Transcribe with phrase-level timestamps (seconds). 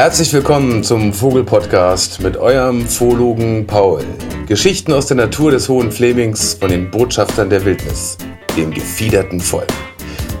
[0.00, 4.02] Herzlich willkommen zum Vogelpodcast mit eurem Vologen Paul.
[4.46, 8.16] Geschichten aus der Natur des Hohen Flemings von den Botschaftern der Wildnis,
[8.56, 9.68] dem gefiederten Volk.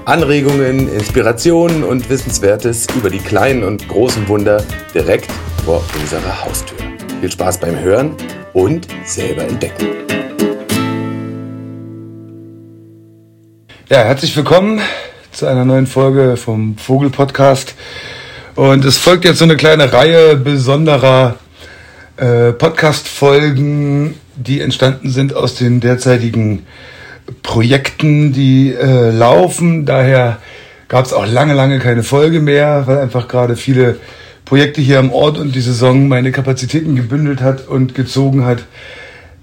[0.06, 4.64] Anregungen, Inspirationen und Wissenswertes über die kleinen und großen Wunder
[4.94, 5.30] direkt
[5.66, 6.78] vor unserer Haustür.
[7.20, 8.14] Viel Spaß beim Hören
[8.54, 9.88] und selber entdecken.
[13.90, 14.80] Ja, herzlich willkommen
[15.32, 17.74] zu einer neuen Folge vom Vogelpodcast.
[18.60, 21.36] Und es folgt jetzt so eine kleine Reihe besonderer
[22.18, 26.66] äh, Podcast-Folgen, die entstanden sind aus den derzeitigen
[27.42, 29.86] Projekten, die äh, laufen.
[29.86, 30.40] Daher
[30.88, 33.96] gab es auch lange, lange keine Folge mehr, weil einfach gerade viele
[34.44, 38.58] Projekte hier am Ort und die Saison meine Kapazitäten gebündelt hat und gezogen hat.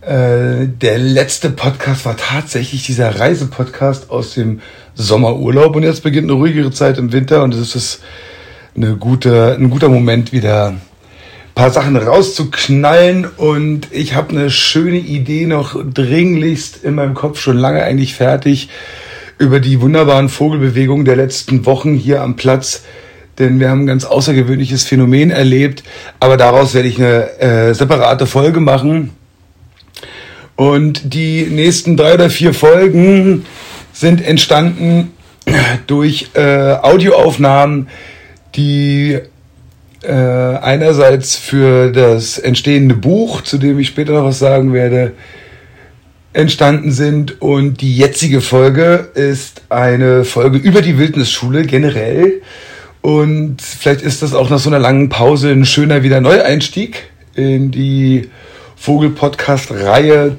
[0.02, 4.62] Äh, der letzte Podcast war tatsächlich dieser Reisepodcast aus dem
[4.94, 8.02] Sommerurlaub und jetzt beginnt eine ruhigere Zeit im Winter und es ist
[8.78, 10.76] eine gute, ein guter Moment wieder
[11.56, 13.26] paar Sachen rauszuknallen.
[13.26, 18.70] Und ich habe eine schöne Idee noch dringlichst in meinem Kopf schon lange eigentlich fertig
[19.40, 22.84] über die wunderbaren Vogelbewegungen der letzten Wochen hier am Platz.
[23.40, 25.84] Denn wir haben ein ganz außergewöhnliches Phänomen erlebt,
[26.20, 29.12] aber daraus werde ich eine äh, separate Folge machen.
[30.56, 33.46] Und die nächsten drei oder vier Folgen
[33.94, 35.12] sind entstanden
[35.88, 37.90] durch äh, Audioaufnahmen,
[38.58, 39.20] die
[40.04, 45.14] äh, einerseits für das entstehende Buch, zu dem ich später noch was sagen werde,
[46.34, 47.42] entstanden sind.
[47.42, 52.42] Und die jetzige Folge ist eine Folge über die Wildnisschule generell.
[53.02, 57.72] Und vielleicht ist das auch nach so einer langen Pause ein schöner wieder Neueinstieg in
[57.72, 58.30] die
[58.76, 60.36] Vogel-Podcast-Reihe.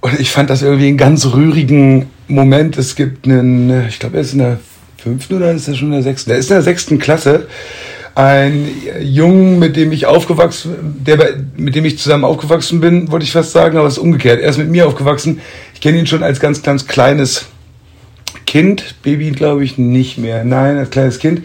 [0.00, 2.78] Und ich fand das irgendwie einen ganz rührigen Moment.
[2.78, 4.58] Es gibt einen, ich glaube, er ist in der
[5.02, 6.30] fünften oder ist er schon in der sechsten?
[6.30, 7.46] Er ist in der sechsten Klasse.
[8.14, 8.68] Ein
[9.00, 10.74] Jungen, mit dem ich aufgewachsen,
[11.06, 14.40] der, mit dem ich zusammen aufgewachsen bin, wollte ich fast sagen, aber es ist umgekehrt.
[14.40, 15.40] Er ist mit mir aufgewachsen.
[15.74, 17.46] Ich kenne ihn schon als ganz, ganz kleines
[18.46, 18.96] Kind.
[19.02, 20.44] Baby, glaube ich, nicht mehr.
[20.44, 21.42] Nein, als kleines Kind.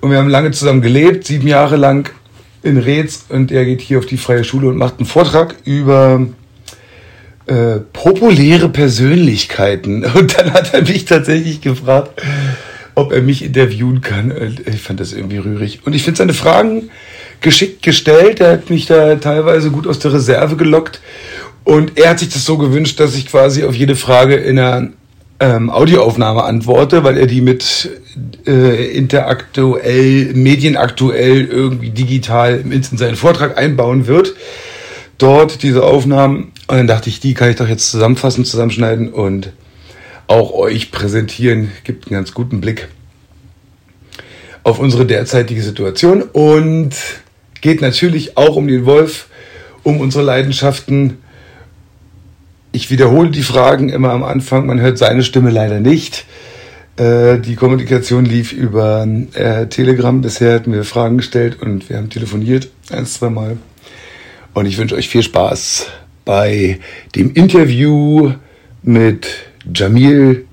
[0.00, 2.10] Und wir haben lange zusammen gelebt, sieben Jahre lang
[2.62, 3.26] in Reetz.
[3.28, 6.26] Und er geht hier auf die freie Schule und macht einen Vortrag über
[7.46, 10.04] äh, populäre Persönlichkeiten.
[10.04, 12.20] Und dann hat er mich tatsächlich gefragt,
[12.98, 14.32] ob er mich interviewen kann.
[14.66, 15.80] Ich fand das irgendwie rührig.
[15.84, 16.90] Und ich finde seine Fragen
[17.40, 18.40] geschickt gestellt.
[18.40, 21.00] Er hat mich da teilweise gut aus der Reserve gelockt.
[21.62, 24.88] Und er hat sich das so gewünscht, dass ich quasi auf jede Frage in einer
[25.38, 27.88] ähm, Audioaufnahme antworte, weil er die mit
[28.46, 34.34] äh, interaktuell, medienaktuell irgendwie digital in seinen Vortrag einbauen wird.
[35.18, 36.52] Dort diese Aufnahmen.
[36.66, 39.52] Und dann dachte ich, die kann ich doch jetzt zusammenfassen, zusammenschneiden und
[40.28, 42.88] auch euch präsentieren, gibt einen ganz guten Blick
[44.62, 46.90] auf unsere derzeitige Situation und
[47.60, 49.28] geht natürlich auch um den Wolf,
[49.82, 51.18] um unsere Leidenschaften.
[52.70, 56.26] Ich wiederhole die Fragen immer am Anfang, man hört seine Stimme leider nicht.
[56.96, 60.20] Äh, die Kommunikation lief über äh, Telegram.
[60.20, 63.56] Bisher hatten wir Fragen gestellt und wir haben telefoniert, ein, zwei Mal.
[64.52, 65.86] Und ich wünsche euch viel Spaß
[66.24, 66.80] bei
[67.14, 68.32] dem Interview
[68.82, 70.46] mit Jamil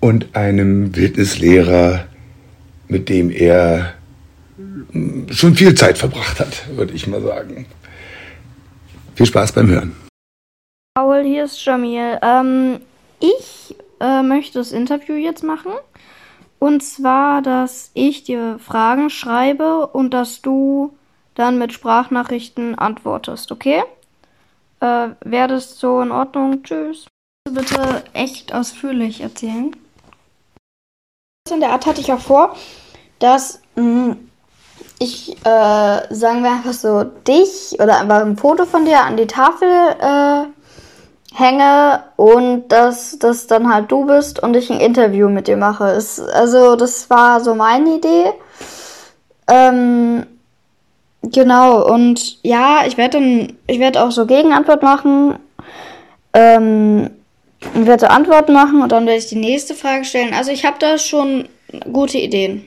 [0.00, 2.06] und einem Wildnislehrer,
[2.88, 3.94] mit dem er
[5.30, 7.66] schon viel Zeit verbracht hat, würde ich mal sagen.
[9.14, 9.96] Viel Spaß beim Hören.
[10.94, 12.18] Paul, hier ist Jamil.
[12.22, 12.80] Ähm,
[13.20, 15.72] ich äh, möchte das Interview jetzt machen.
[16.58, 20.94] Und zwar, dass ich dir Fragen schreibe und dass du
[21.34, 23.82] dann mit Sprachnachrichten antwortest, okay?
[24.80, 26.62] Äh, Wäre das so in Ordnung?
[26.62, 27.06] Tschüss
[27.52, 29.74] bitte echt ausführlich erzählen?
[31.50, 32.56] In der Art hatte ich auch vor,
[33.18, 34.30] dass mh, mm,
[35.00, 39.26] ich, äh, sagen wir einfach so, dich oder einfach ein Foto von dir an die
[39.26, 40.44] Tafel äh,
[41.34, 45.88] hänge und dass das dann halt du bist und ich ein Interview mit dir mache.
[45.90, 48.32] Ist, also das war so meine Idee.
[49.48, 50.26] Ähm,
[51.22, 55.38] genau, und ja, ich werde dann, auch so Gegenantwort machen.
[56.34, 57.10] Ähm,
[57.74, 60.34] ich werde Antworten machen und dann werde ich die nächste Frage stellen.
[60.34, 61.48] Also ich habe da schon
[61.92, 62.64] gute Ideen.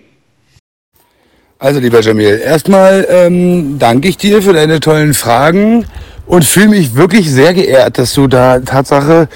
[1.60, 5.86] Also lieber Jamil, erstmal ähm, danke ich dir für deine tollen Fragen
[6.26, 9.30] und fühle mich wirklich sehr geehrt, dass du da Tatsache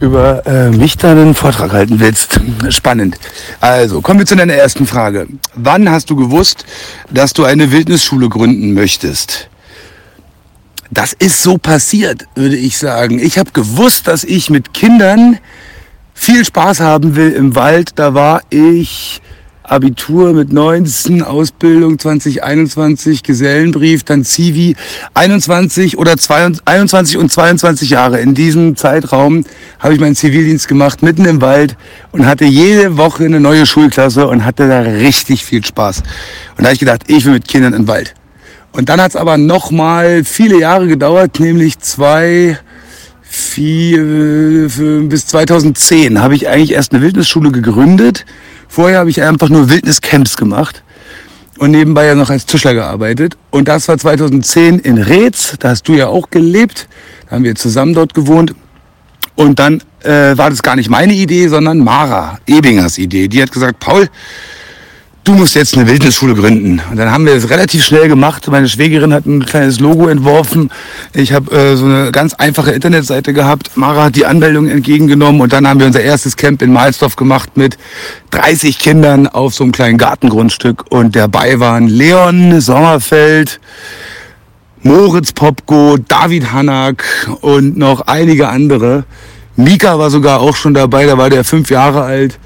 [0.00, 2.40] über äh, mich deinen Vortrag halten willst.
[2.70, 3.18] Spannend.
[3.60, 5.26] Also, kommen wir zu deiner ersten Frage.
[5.54, 6.64] Wann hast du gewusst,
[7.10, 9.48] dass du eine Wildnisschule gründen möchtest?
[10.90, 13.18] Das ist so passiert, würde ich sagen.
[13.18, 15.38] Ich habe gewusst, dass ich mit Kindern
[16.14, 17.92] viel Spaß haben will im Wald.
[17.96, 19.20] Da war ich
[19.68, 24.76] Abitur mit 19, Ausbildung 2021, Gesellenbrief, dann Zivi
[25.14, 26.14] 21 oder
[26.64, 28.20] 21 und 22 Jahre.
[28.20, 29.44] In diesem Zeitraum
[29.80, 31.76] habe ich meinen Zivildienst gemacht, mitten im Wald
[32.12, 35.98] und hatte jede Woche eine neue Schulklasse und hatte da richtig viel Spaß.
[36.56, 38.14] Und da habe ich gedacht, ich will mit Kindern im Wald.
[38.76, 42.58] Und dann hat es aber noch mal viele Jahre gedauert, nämlich zwei,
[43.22, 44.68] vier,
[45.08, 48.24] bis 2010 habe ich eigentlich erst eine Wildnisschule gegründet
[48.68, 50.82] Vorher habe ich einfach nur Wildniscamps gemacht
[51.58, 53.36] und nebenbei ja noch als Tischler gearbeitet.
[53.50, 56.88] Und das war 2010 in Reetz, da hast du ja auch gelebt,
[57.26, 58.54] da haben wir zusammen dort gewohnt.
[59.34, 63.28] Und dann äh, war das gar nicht meine Idee, sondern Mara Ebingers Idee.
[63.28, 64.08] Die hat gesagt, Paul,
[65.26, 66.80] du musst jetzt eine Wildnisschule gründen.
[66.90, 68.46] Und dann haben wir es relativ schnell gemacht.
[68.48, 70.70] Meine Schwägerin hat ein kleines Logo entworfen.
[71.12, 73.76] Ich habe äh, so eine ganz einfache Internetseite gehabt.
[73.76, 77.56] Mara hat die Anmeldung entgegengenommen und dann haben wir unser erstes Camp in Malsdorf gemacht
[77.56, 77.76] mit
[78.30, 80.84] 30 Kindern auf so einem kleinen Gartengrundstück.
[80.90, 83.58] Und dabei waren Leon Sommerfeld,
[84.82, 87.04] Moritz Popko, David Hanak
[87.40, 89.04] und noch einige andere.
[89.56, 92.38] Mika war sogar auch schon dabei, da war der fünf Jahre alt.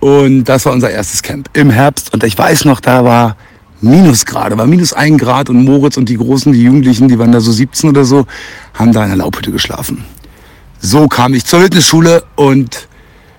[0.00, 2.12] Und das war unser erstes Camp im Herbst.
[2.12, 3.36] Und ich weiß noch, da war
[3.82, 7.40] Minusgrade, war minus ein Grad und Moritz und die Großen, die Jugendlichen, die waren da
[7.40, 8.26] so 17 oder so,
[8.74, 10.04] haben da in der Laubhütte geschlafen.
[10.80, 12.88] So kam ich zur Wildnisschule und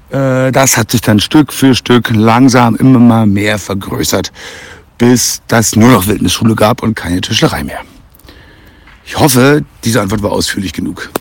[0.10, 4.32] äh, das hat sich dann Stück für Stück langsam immer mal mehr vergrößert,
[4.98, 7.80] bis das nur noch Wildnisschule gab und keine Tischlerei mehr.
[9.06, 11.12] Ich hoffe, diese Antwort war ausführlich genug.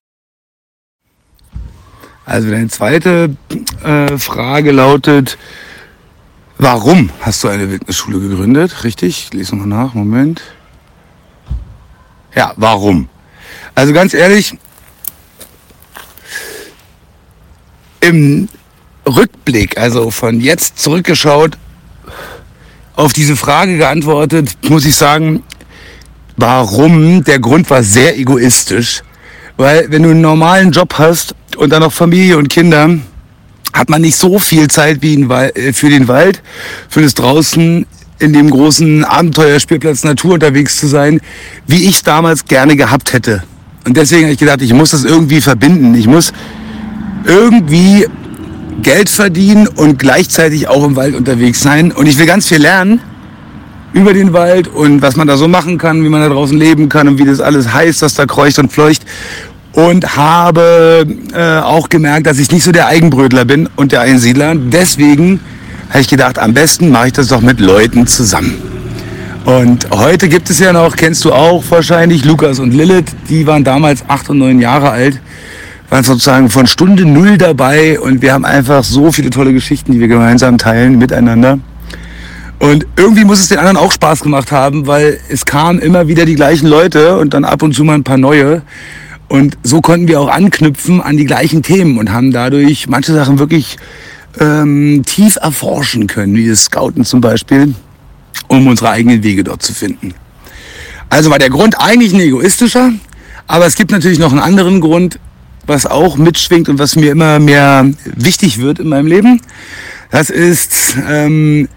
[2.31, 3.35] Also deine zweite
[3.83, 5.37] äh, Frage lautet,
[6.59, 8.85] warum hast du eine Wildnisschule gegründet?
[8.85, 9.27] Richtig?
[9.27, 9.95] Ich lese nochmal nach.
[9.95, 10.41] Moment.
[12.37, 13.09] Ja, warum?
[13.75, 14.57] Also ganz ehrlich,
[18.01, 18.49] im
[19.09, 21.59] Rückblick, also von jetzt zurückgeschaut,
[22.95, 25.43] auf diese Frage geantwortet, muss ich sagen,
[26.37, 27.25] warum?
[27.25, 29.03] Der Grund war sehr egoistisch.
[29.61, 32.97] Weil wenn du einen normalen Job hast und dann noch Familie und Kinder,
[33.75, 36.41] hat man nicht so viel Zeit wie äh, für den Wald,
[36.89, 37.85] für das draußen
[38.21, 41.21] in dem großen Abenteuerspielplatz Natur unterwegs zu sein,
[41.67, 43.43] wie ich damals gerne gehabt hätte.
[43.87, 45.95] Und deswegen habe ich gedacht, ich muss das irgendwie verbinden.
[45.95, 46.33] Ich muss
[47.27, 48.07] irgendwie
[48.83, 51.93] Geld verdienen und gleichzeitig auch im Wald unterwegs sein.
[51.93, 53.01] Und ich will ganz viel lernen
[53.93, 56.89] über den Wald und was man da so machen kann, wie man da draußen leben
[56.89, 59.05] kann und wie das alles heißt, was da kreucht und fleucht
[59.73, 64.55] und habe äh, auch gemerkt, dass ich nicht so der Eigenbrötler bin und der Einsiedler.
[64.55, 65.41] Deswegen
[65.89, 68.55] habe ich gedacht, am besten mache ich das doch mit Leuten zusammen.
[69.45, 73.65] Und heute gibt es ja noch, kennst du auch wahrscheinlich, Lukas und Lilith, die waren
[73.65, 75.19] damals acht und neun Jahre alt,
[75.89, 80.01] waren sozusagen von Stunde null dabei und wir haben einfach so viele tolle Geschichten, die
[80.01, 81.59] wir gemeinsam teilen miteinander.
[82.59, 86.27] Und irgendwie muss es den anderen auch Spaß gemacht haben, weil es kamen immer wieder
[86.27, 88.61] die gleichen Leute und dann ab und zu mal ein paar neue.
[89.31, 93.39] Und so konnten wir auch anknüpfen an die gleichen Themen und haben dadurch manche Sachen
[93.39, 93.77] wirklich
[94.41, 97.73] ähm, tief erforschen können, wie das Scouten zum Beispiel,
[98.49, 100.15] um unsere eigenen Wege dort zu finden.
[101.11, 102.91] Also war der Grund eigentlich ein egoistischer,
[103.47, 105.21] aber es gibt natürlich noch einen anderen Grund,
[105.65, 109.41] was auch mitschwingt und was mir immer mehr wichtig wird in meinem Leben.
[110.11, 111.69] Das ist ähm,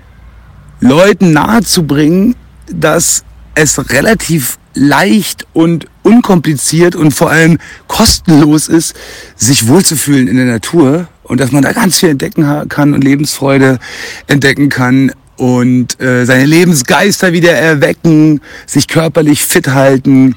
[0.80, 2.34] Leuten nahezubringen,
[2.66, 3.24] dass
[3.54, 7.58] es relativ leicht und unkompliziert und vor allem
[7.88, 8.94] kostenlos ist,
[9.36, 13.80] sich wohlzufühlen in der Natur und dass man da ganz viel entdecken kann und Lebensfreude
[14.28, 20.36] entdecken kann und äh, seine Lebensgeister wieder erwecken, sich körperlich fit halten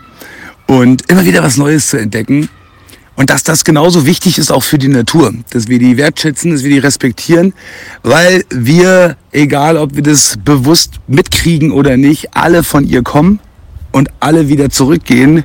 [0.66, 2.48] und immer wieder was Neues zu entdecken.
[3.14, 6.64] Und dass das genauso wichtig ist auch für die Natur, dass wir die wertschätzen, dass
[6.64, 7.54] wir die respektieren,
[8.02, 13.40] weil wir, egal ob wir das bewusst mitkriegen oder nicht, alle von ihr kommen
[13.96, 15.44] und alle wieder zurückgehen,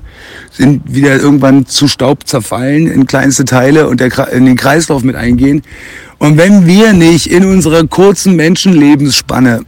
[0.51, 5.15] sind wieder irgendwann zu Staub zerfallen in kleinste Teile und der, in den Kreislauf mit
[5.15, 5.61] eingehen.
[6.17, 9.61] Und wenn wir nicht in unserer kurzen Menschenlebensspanne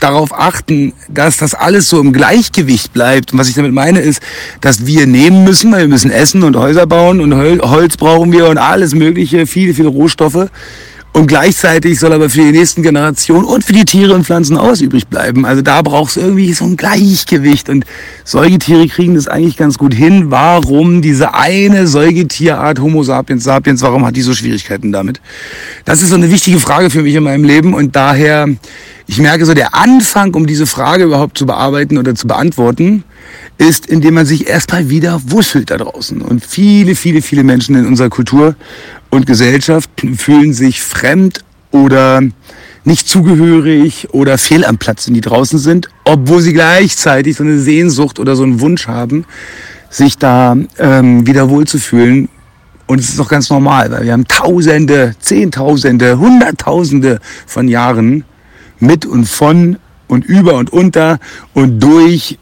[0.00, 3.32] darauf achten, dass das alles so im Gleichgewicht bleibt.
[3.32, 4.20] Und was ich damit meine ist,
[4.60, 8.48] dass wir nehmen müssen, weil wir müssen essen und Häuser bauen und Holz brauchen wir
[8.48, 10.48] und alles mögliche, viele, viele Rohstoffe.
[11.12, 14.80] Und gleichzeitig soll aber für die nächsten Generationen und für die Tiere und Pflanzen aus
[14.80, 15.44] übrig bleiben.
[15.44, 17.68] Also da braucht es irgendwie so ein Gleichgewicht.
[17.68, 17.84] Und
[18.24, 20.30] Säugetiere kriegen das eigentlich ganz gut hin.
[20.30, 25.20] Warum diese eine Säugetierart Homo sapiens sapiens, warum hat die so Schwierigkeiten damit?
[25.84, 27.74] Das ist so eine wichtige Frage für mich in meinem Leben.
[27.74, 28.46] Und daher,
[29.08, 33.04] ich merke so, der Anfang, um diese Frage überhaupt zu bearbeiten oder zu beantworten,
[33.56, 36.20] ist, indem man sich erstmal wieder wuschelt da draußen.
[36.20, 38.54] Und viele, viele, viele Menschen in unserer Kultur
[39.08, 39.88] und Gesellschaft
[40.18, 42.20] fühlen sich fremd oder
[42.84, 47.58] nicht zugehörig oder fehl am Platz, wenn die draußen sind, obwohl sie gleichzeitig so eine
[47.58, 49.24] Sehnsucht oder so einen Wunsch haben,
[49.88, 52.28] sich da ähm, wieder wohlzufühlen.
[52.86, 58.24] Und es ist doch ganz normal, weil wir haben Tausende, Zehntausende, Hunderttausende von Jahren
[58.80, 61.18] mit und von und über und unter
[61.54, 62.38] und durch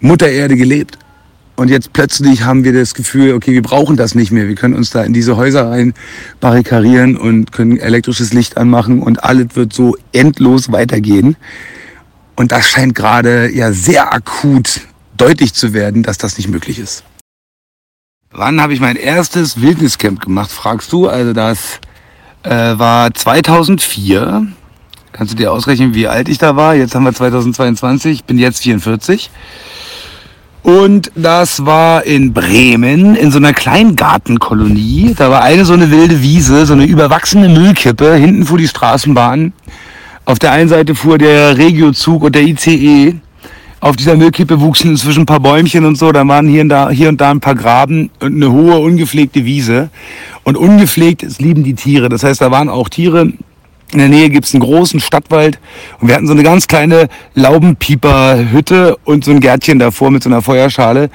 [0.00, 0.98] Mutter Erde gelebt.
[1.54, 4.48] Und jetzt plötzlich haben wir das Gefühl, okay, wir brauchen das nicht mehr.
[4.48, 5.94] Wir können uns da in diese Häuser rein
[6.40, 11.36] barrikarieren und können elektrisches Licht anmachen und alles wird so endlos weitergehen.
[12.36, 14.80] Und das scheint gerade ja sehr akut
[15.16, 17.04] deutlich zu werden, dass das nicht möglich ist.
[18.30, 21.06] Wann habe ich mein erstes Wildniscamp gemacht, fragst du?
[21.06, 21.80] Also das
[22.42, 24.48] äh, war 2004.
[25.12, 26.74] Kannst du dir ausrechnen, wie alt ich da war?
[26.74, 29.30] Jetzt haben wir 2022, bin jetzt 44.
[30.62, 35.14] Und das war in Bremen, in so einer Kleingartenkolonie.
[35.16, 38.14] Da war eine so eine wilde Wiese, so eine überwachsene Müllkippe.
[38.14, 39.52] Hinten fuhr die Straßenbahn.
[40.24, 43.16] Auf der einen Seite fuhr der Regiozug und der ICE.
[43.80, 46.12] Auf dieser Müllkippe wuchsen inzwischen ein paar Bäumchen und so.
[46.12, 49.44] Da waren hier und da, hier und da ein paar Graben und eine hohe, ungepflegte
[49.44, 49.90] Wiese.
[50.44, 52.08] Und ungepflegt, es lieben die Tiere.
[52.08, 53.32] Das heißt, da waren auch Tiere,
[53.92, 55.58] in der Nähe gibt's einen großen Stadtwald
[56.00, 60.30] und wir hatten so eine ganz kleine Laubenpieper-Hütte und so ein Gärtchen davor mit so
[60.30, 61.10] einer Feuerschale.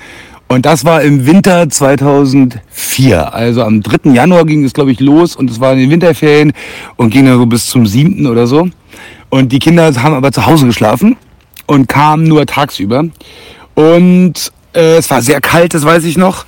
[0.48, 3.34] Und das war im Winter 2004.
[3.34, 4.12] Also am 3.
[4.12, 6.54] Januar ging es, glaube ich, los und es war in den Winterferien
[6.96, 8.26] und ging dann so bis zum 7.
[8.28, 8.70] oder so.
[9.30, 11.18] Und die Kinder haben aber zu Hause geschlafen
[11.66, 13.06] und kamen nur tagsüber.
[13.76, 16.46] Und äh, es war sehr kalt, das weiß ich noch.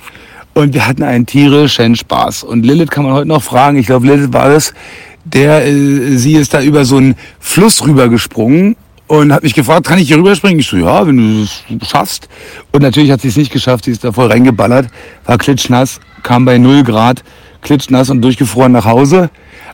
[0.54, 2.42] Und wir hatten einen tierischen Spaß.
[2.42, 3.76] Und Lilith kann man heute noch fragen.
[3.76, 4.72] Ich glaube, Lilith war das,
[5.24, 9.98] der, äh, sie ist da über so einen Fluss rübergesprungen und hat mich gefragt, kann
[9.98, 10.60] ich hier rüberspringen?
[10.60, 12.28] Ich so, ja, wenn du es schaffst.
[12.72, 14.88] Und natürlich hat sie es nicht geschafft, sie ist da voll reingeballert,
[15.24, 17.24] war klitschnass, kam bei 0 Grad,
[17.62, 19.30] klitschnass und durchgefroren nach Hause.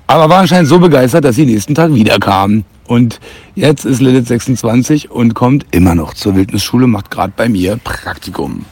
[0.06, 2.64] Aber war anscheinend so begeistert, dass sie nächsten Tag wiederkam.
[2.86, 3.20] Und
[3.54, 8.64] jetzt ist Lilith 26 und kommt immer noch zur Wildnisschule, macht gerade bei mir Praktikum.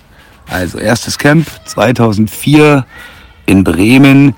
[0.48, 2.86] Also erstes Camp 2004
[3.46, 4.34] in Bremen.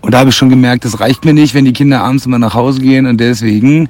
[0.00, 2.38] Und da habe ich schon gemerkt, das reicht mir nicht, wenn die Kinder abends immer
[2.38, 3.06] nach Hause gehen.
[3.06, 3.88] Und deswegen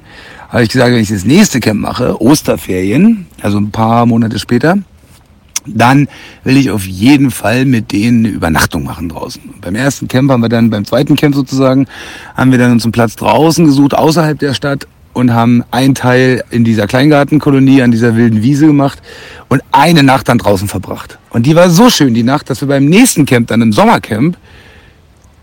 [0.49, 4.77] habe ich gesagt, wenn ich das nächste Camp mache, Osterferien, also ein paar Monate später,
[5.65, 6.07] dann
[6.43, 9.41] will ich auf jeden Fall mit denen eine Übernachtung machen draußen.
[9.61, 11.87] Beim ersten Camp haben wir dann, beim zweiten Camp sozusagen,
[12.35, 16.43] haben wir dann uns einen Platz draußen gesucht, außerhalb der Stadt und haben einen Teil
[16.49, 19.01] in dieser Kleingartenkolonie an dieser wilden Wiese gemacht
[19.49, 21.19] und eine Nacht dann draußen verbracht.
[21.29, 24.37] Und die war so schön, die Nacht, dass wir beim nächsten Camp, dann im Sommercamp,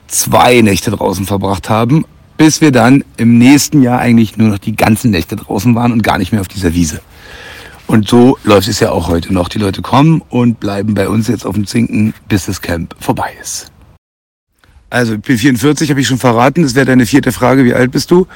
[0.09, 2.05] zwei Nächte draußen verbracht haben,
[2.37, 6.03] bis wir dann im nächsten Jahr eigentlich nur noch die ganzen Nächte draußen waren und
[6.03, 7.01] gar nicht mehr auf dieser Wiese.
[7.87, 9.49] Und so läuft es ja auch heute noch.
[9.49, 13.33] Die Leute kommen und bleiben bei uns jetzt auf dem Zinken, bis das Camp vorbei
[13.41, 13.71] ist.
[14.91, 16.63] Also ich bin 44, habe ich schon verraten.
[16.63, 17.65] Das wäre deine vierte Frage.
[17.65, 18.27] Wie alt bist du?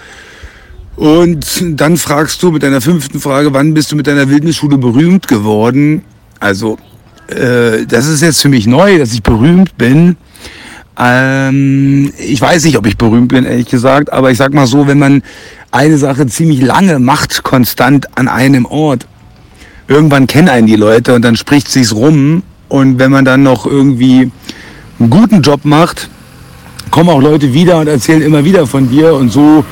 [0.96, 5.28] Und dann fragst du mit deiner fünften Frage, wann bist du mit deiner Wildnisschule berühmt
[5.28, 6.02] geworden?
[6.40, 6.78] Also
[7.28, 10.16] äh, das ist jetzt für mich neu, dass ich berühmt bin.
[10.98, 14.86] Ähm, ich weiß nicht, ob ich berühmt bin, ehrlich gesagt, aber ich sag mal so,
[14.86, 15.22] wenn man
[15.70, 19.06] eine Sache ziemlich lange macht, konstant an einem Ort,
[19.88, 23.66] irgendwann kennen einen die Leute und dann spricht sich's rum und wenn man dann noch
[23.66, 24.30] irgendwie
[24.98, 26.10] einen guten Job macht,
[26.90, 29.64] kommen auch Leute wieder und erzählen immer wieder von dir und so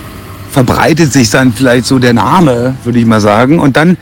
[0.51, 3.59] verbreitet sich dann vielleicht so der Name, würde ich mal sagen.
[3.61, 3.97] Und dann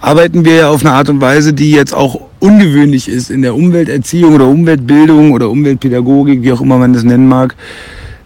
[0.00, 3.54] arbeiten wir ja auf eine Art und Weise, die jetzt auch ungewöhnlich ist in der
[3.54, 7.54] Umwelterziehung oder Umweltbildung oder Umweltpädagogik, wie auch immer man das nennen mag,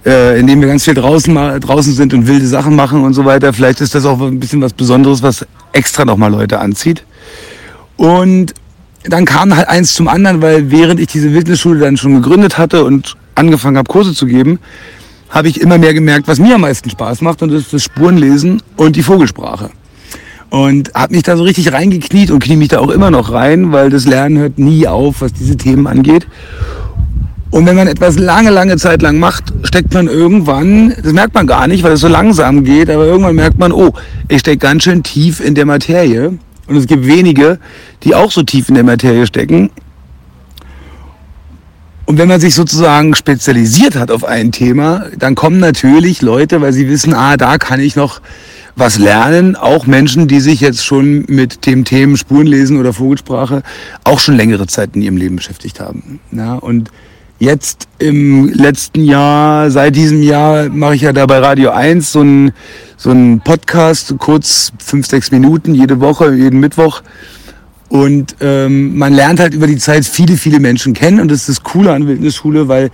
[0.06, 3.52] äh, indem wir ganz viel draußen, draußen sind und wilde Sachen machen und so weiter.
[3.52, 7.04] Vielleicht ist das auch ein bisschen was Besonderes, was extra nochmal Leute anzieht.
[7.98, 8.54] Und
[9.04, 12.84] dann kam halt eins zum anderen, weil während ich diese Wildnisschule dann schon gegründet hatte
[12.84, 14.60] und angefangen habe, Kurse zu geben,
[15.28, 17.84] habe ich immer mehr gemerkt, was mir am meisten Spaß macht und das ist das
[17.84, 19.70] Spurenlesen und die Vogelsprache.
[20.50, 23.72] Und habe mich da so richtig reingekniet und knie mich da auch immer noch rein,
[23.72, 26.26] weil das Lernen hört nie auf, was diese Themen angeht.
[27.50, 31.46] Und wenn man etwas lange, lange Zeit lang macht, steckt man irgendwann, das merkt man
[31.46, 33.92] gar nicht, weil es so langsam geht, aber irgendwann merkt man, oh,
[34.28, 36.38] ich stecke ganz schön tief in der Materie.
[36.66, 37.58] Und es gibt wenige,
[38.02, 39.70] die auch so tief in der Materie stecken.
[42.06, 46.72] Und wenn man sich sozusagen spezialisiert hat auf ein Thema, dann kommen natürlich Leute, weil
[46.72, 48.20] sie wissen, ah, da kann ich noch
[48.76, 49.56] was lernen.
[49.56, 53.62] Auch Menschen, die sich jetzt schon mit dem Themen Spurenlesen oder Vogelsprache
[54.04, 56.20] auch schon längere Zeit in ihrem Leben beschäftigt haben.
[56.30, 56.90] Ja, und
[57.38, 62.20] jetzt im letzten Jahr, seit diesem Jahr, mache ich ja da bei Radio 1 so
[62.20, 62.52] einen
[62.96, 67.02] so Podcast, kurz fünf, sechs Minuten jede Woche, jeden Mittwoch
[67.88, 71.48] und ähm, man lernt halt über die Zeit viele, viele Menschen kennen und das ist
[71.48, 72.90] das Coole an Wildnisschule, weil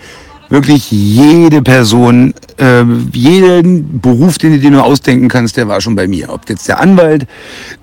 [0.52, 5.96] wirklich jede Person, äh, jeden Beruf, den du dir nur ausdenken kannst, der war schon
[5.96, 6.28] bei mir.
[6.28, 7.26] Ob jetzt der Anwalt,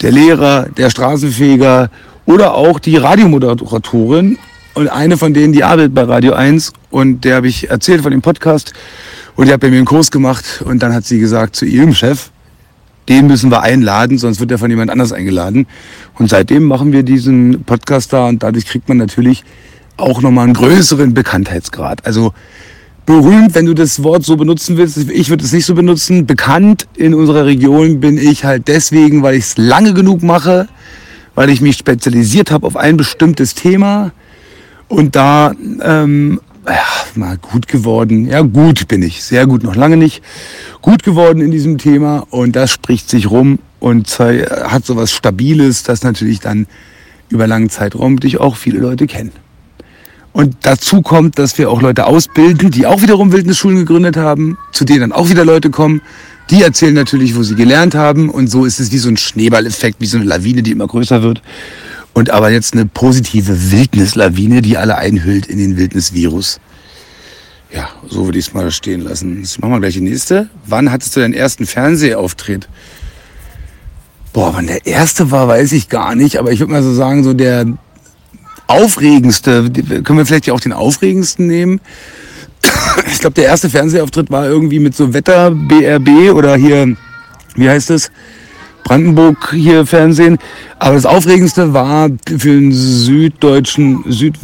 [0.01, 1.89] der Lehrer, der Straßenfeger
[2.27, 4.38] oder auch die Radiomoderatorin
[4.75, 8.11] und eine von denen, die arbeitet bei Radio 1 und der habe ich erzählt von
[8.11, 8.73] dem Podcast
[9.35, 11.95] und die hat bei mir einen Kurs gemacht und dann hat sie gesagt zu ihrem
[11.95, 12.29] Chef,
[13.09, 15.65] den müssen wir einladen, sonst wird er von jemand anders eingeladen.
[16.19, 19.43] Und seitdem machen wir diesen Podcast da und dadurch kriegt man natürlich
[20.00, 22.06] auch nochmal einen größeren Bekanntheitsgrad.
[22.06, 22.34] Also
[23.10, 24.98] berühmt, wenn du das Wort so benutzen willst.
[25.10, 26.27] Ich würde es nicht so benutzen.
[26.27, 30.68] Bekannt in unserer Region bin ich halt deswegen, weil ich es lange genug mache,
[31.34, 34.12] weil ich mich spezialisiert habe auf ein bestimmtes Thema
[34.89, 36.84] und da ähm, ja,
[37.15, 38.27] mal gut geworden.
[38.27, 39.24] Ja, gut bin ich.
[39.24, 40.24] Sehr gut, noch lange nicht.
[40.84, 45.82] Gut geworden in diesem Thema und das spricht sich rum und hat so was Stabiles,
[45.82, 46.68] das natürlich dann
[47.29, 49.32] über langen Zeitraum dich auch viele Leute kennen.
[50.31, 54.86] Und dazu kommt, dass wir auch Leute ausbilden, die auch wiederum Wildnisschulen gegründet haben, zu
[54.86, 56.01] denen dann auch wieder Leute kommen.
[56.50, 58.29] Die erzählen natürlich, wo sie gelernt haben.
[58.29, 61.24] Und so ist es wie so ein Schneeballeffekt, wie so eine Lawine, die immer größer
[61.24, 61.41] wird.
[62.13, 66.59] Und aber jetzt eine positive Wildnislawine, die alle einhüllt in den Wildnisvirus.
[67.71, 69.41] Ja, so würde ich es mal stehen lassen.
[69.41, 70.50] Jetzt machen wir gleich die nächste.
[70.65, 72.67] Wann hattest du deinen ersten Fernsehauftritt?
[74.33, 76.38] Boah, wann der erste war, weiß ich gar nicht.
[76.38, 77.65] Aber ich würde mal so sagen, so der
[78.69, 79.69] aufregendste,
[80.03, 81.81] können wir vielleicht auch den aufregendsten nehmen?
[83.11, 86.95] Ich glaube, der erste Fernsehauftritt war irgendwie mit so Wetter, BRB oder hier,
[87.55, 88.11] wie heißt es?
[88.83, 90.38] Brandenburg hier Fernsehen.
[90.79, 94.35] Aber das Aufregendste war für den süddeutschen Süd,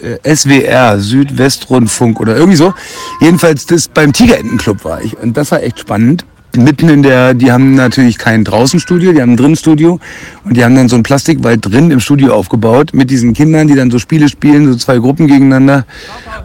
[0.00, 2.72] äh, SWR, Südwestrundfunk oder irgendwie so.
[3.20, 5.16] Jedenfalls das beim Tigerentenclub war ich.
[5.18, 6.24] Und das war echt spannend
[6.56, 10.00] mitten in der, die haben natürlich kein Draußenstudio, die haben ein Drinnenstudio
[10.44, 13.74] und die haben dann so ein Plastikwald drin im Studio aufgebaut mit diesen Kindern, die
[13.74, 15.84] dann so Spiele spielen, so zwei Gruppen gegeneinander.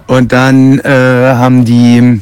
[0.07, 2.21] Und dann äh, haben die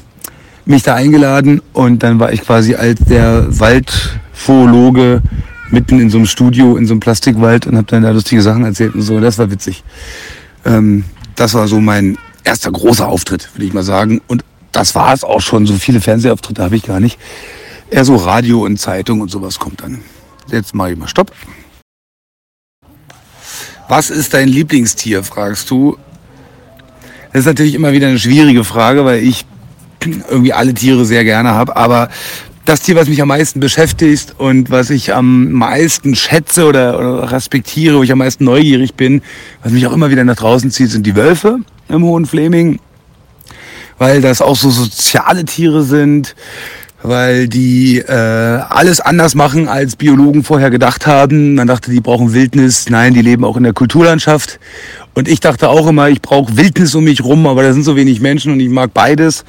[0.66, 5.22] mich da eingeladen und dann war ich quasi als der Waldfoologe
[5.70, 8.63] mitten in so einem Studio, in so einem Plastikwald und habe dann da lustige Sachen
[8.63, 9.19] erzählt und so.
[9.19, 9.84] Das war witzig.
[10.65, 11.04] Ähm,
[11.36, 14.22] das war so mein erster großer Auftritt, würde ich mal sagen.
[14.28, 15.65] Und das war es auch schon.
[15.65, 17.17] So viele Fernsehauftritte habe ich gar nicht.
[17.93, 19.99] Eher so Radio und Zeitung und sowas kommt dann.
[20.47, 21.32] Jetzt mache ich mal Stopp.
[23.88, 25.99] Was ist dein Lieblingstier, fragst du.
[27.32, 29.45] Das ist natürlich immer wieder eine schwierige Frage, weil ich
[30.03, 31.77] irgendwie alle Tiere sehr gerne habe.
[31.77, 32.10] Aber
[32.65, 37.32] das Tier, was mich am meisten beschäftigt und was ich am meisten schätze oder, oder
[37.32, 39.21] respektiere, wo ich am meisten neugierig bin,
[39.62, 42.79] was mich auch immer wieder nach draußen zieht, sind die Wölfe im Hohen Fleming,
[43.99, 46.34] weil das auch so soziale Tiere sind
[47.04, 51.56] weil die äh, alles anders machen, als Biologen vorher gedacht haben.
[51.56, 52.89] Man dachte, die brauchen Wildnis.
[52.89, 54.60] Nein, die leben auch in der Kulturlandschaft.
[55.13, 57.96] Und ich dachte auch immer, ich brauche Wildnis um mich rum, aber da sind so
[57.96, 59.44] wenig Menschen und ich mag beides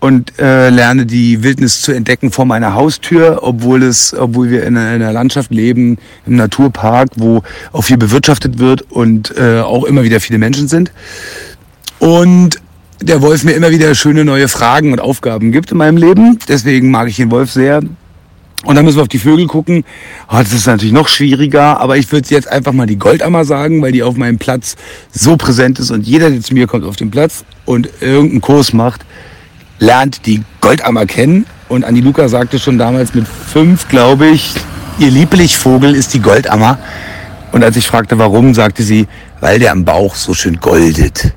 [0.00, 4.76] und äh, lerne die Wildnis zu entdecken vor meiner Haustür, obwohl es, obwohl wir in
[4.76, 7.42] einer, in einer Landschaft leben, im Naturpark, wo
[7.72, 10.92] auch viel bewirtschaftet wird und äh, auch immer wieder viele Menschen sind.
[11.98, 12.60] Und
[13.00, 16.38] der Wolf mir immer wieder schöne neue Fragen und Aufgaben gibt in meinem Leben.
[16.48, 17.82] Deswegen mag ich den Wolf sehr.
[18.64, 19.84] Und dann müssen wir auf die Vögel gucken.
[20.28, 23.80] Oh, das ist natürlich noch schwieriger, aber ich würde jetzt einfach mal die Goldammer sagen,
[23.82, 24.76] weil die auf meinem Platz
[25.12, 28.72] so präsent ist und jeder, der zu mir kommt auf den Platz und irgendeinen Kurs
[28.72, 29.02] macht,
[29.78, 31.46] lernt die Goldammer kennen.
[31.68, 34.54] Und Anni Luca sagte schon damals mit fünf, glaube ich,
[34.98, 36.78] ihr Lieblingsvogel ist die Goldammer.
[37.52, 39.06] Und als ich fragte, warum, sagte sie,
[39.40, 41.32] weil der am Bauch so schön goldet.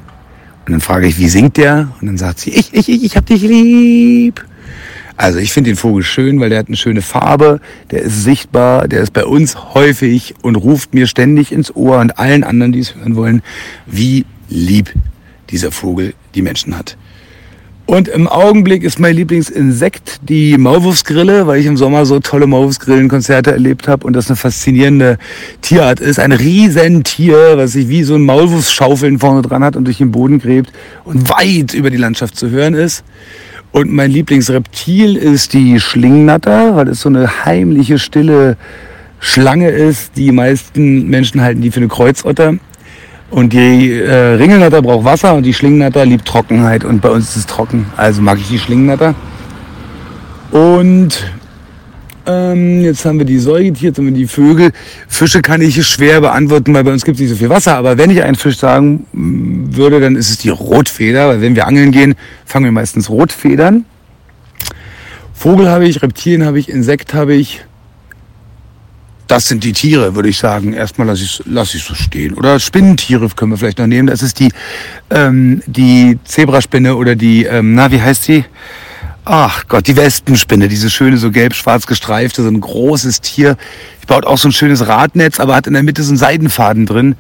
[0.70, 1.90] Und dann frage ich, wie singt der?
[2.00, 4.46] Und dann sagt sie, ich, ich, ich, ich hab dich lieb.
[5.18, 8.88] Also ich finde den Vogel schön, weil der hat eine schöne Farbe, der ist sichtbar,
[8.88, 12.82] der ist bei uns häufig und ruft mir ständig ins Ohr und allen anderen, die
[12.82, 13.42] es hören wollen,
[13.88, 14.94] wie lieb
[15.50, 16.98] dieser Vogel die Menschen hat.
[17.90, 23.52] Und im Augenblick ist mein Lieblingsinsekt die Maulwurfsgrille, weil ich im Sommer so tolle Maulwurfsgrillenkonzerte
[23.52, 25.18] erlebt habe und das eine faszinierende
[25.62, 26.20] Tierart ist.
[26.20, 30.38] Ein Riesentier, was sich wie so ein Maulwurfsschaufeln vorne dran hat und durch den Boden
[30.38, 30.72] gräbt
[31.04, 33.04] und weit über die Landschaft zu hören ist.
[33.72, 38.58] Und mein Lieblingsreptil ist die Schlingnatter, weil es so eine heimliche, stille
[39.20, 40.16] Schlange ist.
[40.16, 42.54] Die meisten Menschen halten die für eine Kreuzotter.
[43.30, 46.84] Und die äh, Ringelnatter braucht Wasser und die Schlingennatter liebt Trockenheit.
[46.84, 47.86] Und bei uns ist es trocken.
[47.96, 49.14] Also mag ich die Schlingennatter.
[50.52, 51.32] Und
[52.26, 54.72] ähm, jetzt haben wir die Säugetiere, jetzt haben wir die Vögel.
[55.08, 57.76] Fische kann ich schwer beantworten, weil bei uns gibt es nicht so viel Wasser.
[57.76, 61.28] Aber wenn ich einen Fisch sagen würde, dann ist es die Rotfeder.
[61.28, 62.16] Weil wenn wir angeln gehen,
[62.46, 63.86] fangen wir meistens Rotfedern.
[65.34, 67.64] Vogel habe ich, Reptilien habe ich, Insekt habe ich.
[69.30, 70.74] Das sind die Tiere, würde ich sagen.
[70.74, 72.34] Erstmal lasse ich lass ich so stehen.
[72.34, 74.08] Oder Spinnentiere können wir vielleicht noch nehmen.
[74.08, 74.50] Das ist die,
[75.12, 78.44] ähm, die Zebraspinne oder die, ähm, na, wie heißt sie?
[79.26, 83.56] Ach Gott, die Wespenspinne, diese schöne, so gelb-schwarz gestreifte, so ein großes Tier.
[84.02, 86.88] Die baut auch so ein schönes Radnetz, aber hat in der Mitte so einen Seidenfaden
[86.88, 87.16] drin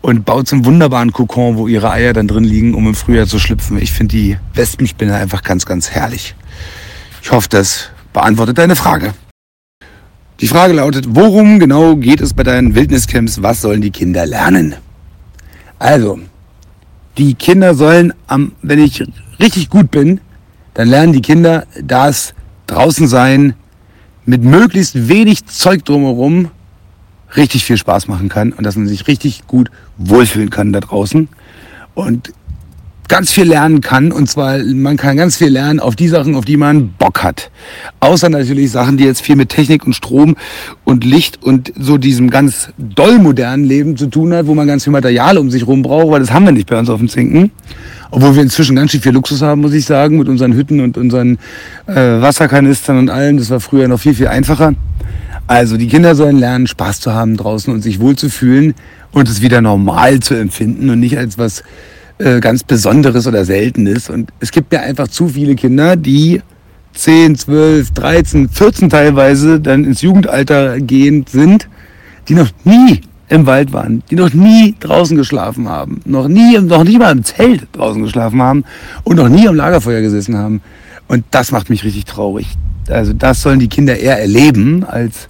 [0.00, 3.28] und baut so einen wunderbaren Kokon, wo ihre Eier dann drin liegen, um im Frühjahr
[3.28, 3.80] zu schlüpfen.
[3.80, 6.34] Ich finde die Wespenspinne einfach ganz, ganz herrlich.
[7.22, 9.14] Ich hoffe, das beantwortet deine Frage.
[10.42, 13.42] Die Frage lautet, worum genau geht es bei deinen Wildniscamps?
[13.42, 14.74] Was sollen die Kinder lernen?
[15.78, 16.18] Also,
[17.16, 19.04] die Kinder sollen, am, wenn ich
[19.38, 20.20] richtig gut bin,
[20.74, 22.34] dann lernen die Kinder, dass
[22.66, 23.54] draußen sein
[24.26, 26.50] mit möglichst wenig Zeug drumherum
[27.36, 31.28] richtig viel Spaß machen kann und dass man sich richtig gut wohlfühlen kann da draußen
[31.94, 32.32] und
[33.08, 36.44] ganz viel lernen kann und zwar man kann ganz viel lernen auf die Sachen, auf
[36.44, 37.50] die man Bock hat.
[38.00, 40.36] Außer natürlich Sachen, die jetzt viel mit Technik und Strom
[40.84, 44.84] und Licht und so diesem ganz doll modernen Leben zu tun hat, wo man ganz
[44.84, 47.08] viel Material um sich rum braucht, weil das haben wir nicht bei uns auf dem
[47.08, 47.50] Zinken.
[48.10, 50.98] Obwohl wir inzwischen ganz schön viel Luxus haben, muss ich sagen, mit unseren Hütten und
[50.98, 51.38] unseren
[51.86, 53.38] äh, Wasserkanistern und allem.
[53.38, 54.74] Das war früher noch viel, viel einfacher.
[55.46, 58.74] Also die Kinder sollen lernen, Spaß zu haben draußen und sich wohlzufühlen
[59.12, 61.62] und es wieder normal zu empfinden und nicht als was
[62.22, 64.08] äh, ganz Besonderes oder Seltenes.
[64.08, 66.40] Und es gibt ja einfach zu viele Kinder, die
[66.94, 71.68] 10, 12, 13, 14 teilweise dann ins Jugendalter gehend sind,
[72.28, 76.84] die noch nie im Wald waren, die noch nie draußen geschlafen haben, noch nie, noch
[76.84, 78.64] nie mal im Zelt draußen geschlafen haben
[79.04, 80.60] und noch nie am Lagerfeuer gesessen haben.
[81.08, 82.46] Und das macht mich richtig traurig.
[82.88, 85.28] Also das sollen die Kinder eher erleben als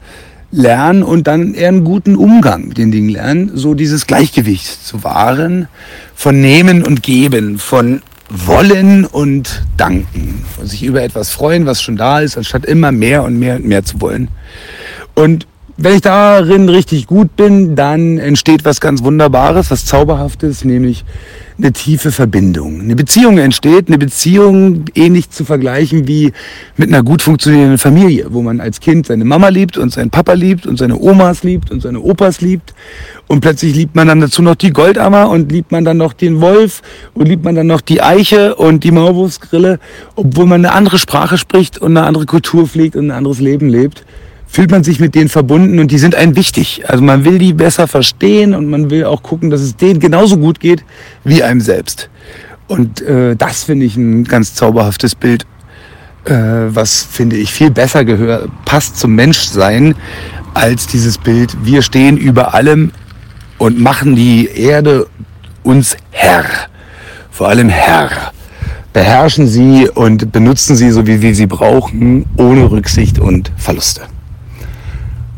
[0.53, 5.03] lernen und dann eher einen guten Umgang mit den Dingen lernen, so dieses Gleichgewicht zu
[5.03, 5.67] wahren
[6.15, 11.97] von Nehmen und Geben, von Wollen und Danken und sich über etwas freuen, was schon
[11.97, 14.29] da ist, anstatt immer mehr und mehr und mehr zu wollen.
[15.15, 21.05] Und wenn ich darin richtig gut bin, dann entsteht was ganz Wunderbares, was Zauberhaftes, nämlich
[21.57, 22.81] eine tiefe Verbindung.
[22.81, 26.33] Eine Beziehung entsteht, eine Beziehung ähnlich zu vergleichen wie
[26.77, 30.35] mit einer gut funktionierenden Familie, wo man als Kind seine Mama liebt und seinen Papa
[30.35, 32.75] liebt und seine Omas liebt und seine Opas liebt.
[33.27, 36.41] Und plötzlich liebt man dann dazu noch die Goldammer und liebt man dann noch den
[36.41, 36.83] Wolf
[37.15, 39.79] und liebt man dann noch die Eiche und die Maulwurfsgrille,
[40.17, 43.69] obwohl man eine andere Sprache spricht und eine andere Kultur pflegt und ein anderes Leben
[43.69, 44.05] lebt
[44.53, 46.83] fühlt man sich mit denen verbunden und die sind einem wichtig.
[46.87, 50.37] Also man will die besser verstehen und man will auch gucken, dass es denen genauso
[50.37, 50.85] gut geht
[51.25, 52.11] wie einem selbst.
[52.69, 55.47] Und äh, das finde ich ein ganz zauberhaftes Bild,
[56.27, 59.95] äh, was finde ich viel besser gehört, passt zum Menschsein
[60.53, 62.93] als dieses Bild, wir stehen über allem
[63.57, 65.07] und machen die Erde
[65.63, 66.45] uns Herr.
[67.31, 68.11] Vor allem Herr.
[68.93, 74.12] Beherrschen sie und benutzen sie so, wie wir sie brauchen, ohne Rücksicht und Verluste.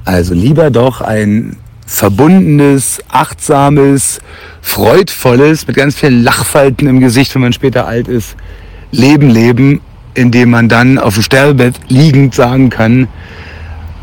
[0.05, 4.21] Also lieber doch ein verbundenes, achtsames,
[4.62, 8.37] freudvolles, mit ganz vielen Lachfalten im Gesicht, wenn man später alt ist,
[8.90, 9.81] Leben leben,
[10.14, 13.09] in dem man dann auf dem Sterbebett liegend sagen kann,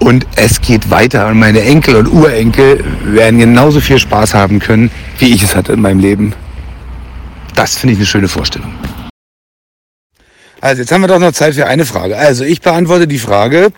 [0.02, 1.28] und es geht weiter.
[1.28, 5.74] Und meine Enkel und Urenkel werden genauso viel Spaß haben können, wie ich es hatte
[5.74, 6.34] in meinem Leben.
[7.56, 8.74] Das finde ich eine schöne Vorstellung.
[10.60, 12.18] Also jetzt haben wir doch noch Zeit für eine Frage.
[12.18, 13.72] Also ich beantworte die Frage,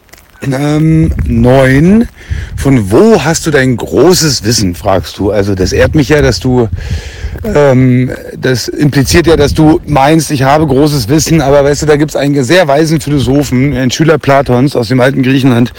[0.51, 2.07] ähm, 9.
[2.55, 5.31] Von wo hast du dein großes Wissen, fragst du.
[5.31, 6.67] Also das ehrt mich ja, dass du,
[7.43, 11.95] ähm, das impliziert ja, dass du meinst, ich habe großes Wissen, aber weißt du, da
[11.95, 15.73] gibt es einen sehr weisen Philosophen, einen Schüler Platons aus dem alten Griechenland,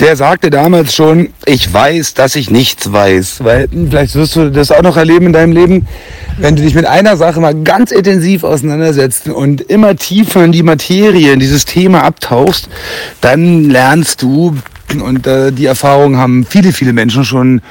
[0.00, 3.44] der sagte damals schon, ich weiß, dass ich nichts weiß.
[3.44, 5.86] Weil hm, vielleicht wirst du das auch noch erleben in deinem Leben,
[6.38, 10.62] wenn du dich mit einer Sache mal ganz intensiv auseinandersetzt und immer tiefer in die
[10.62, 12.68] Materie, in dieses Thema abtauchst,
[13.20, 14.56] dann lernst du,
[15.00, 17.62] und äh, die Erfahrung haben viele, viele Menschen schon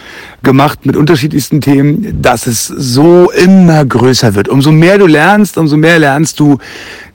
[0.42, 4.48] gemacht mit unterschiedlichsten Themen, dass es so immer größer wird.
[4.48, 6.58] Umso mehr du lernst, umso mehr lernst du,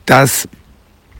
[0.04, 0.48] dass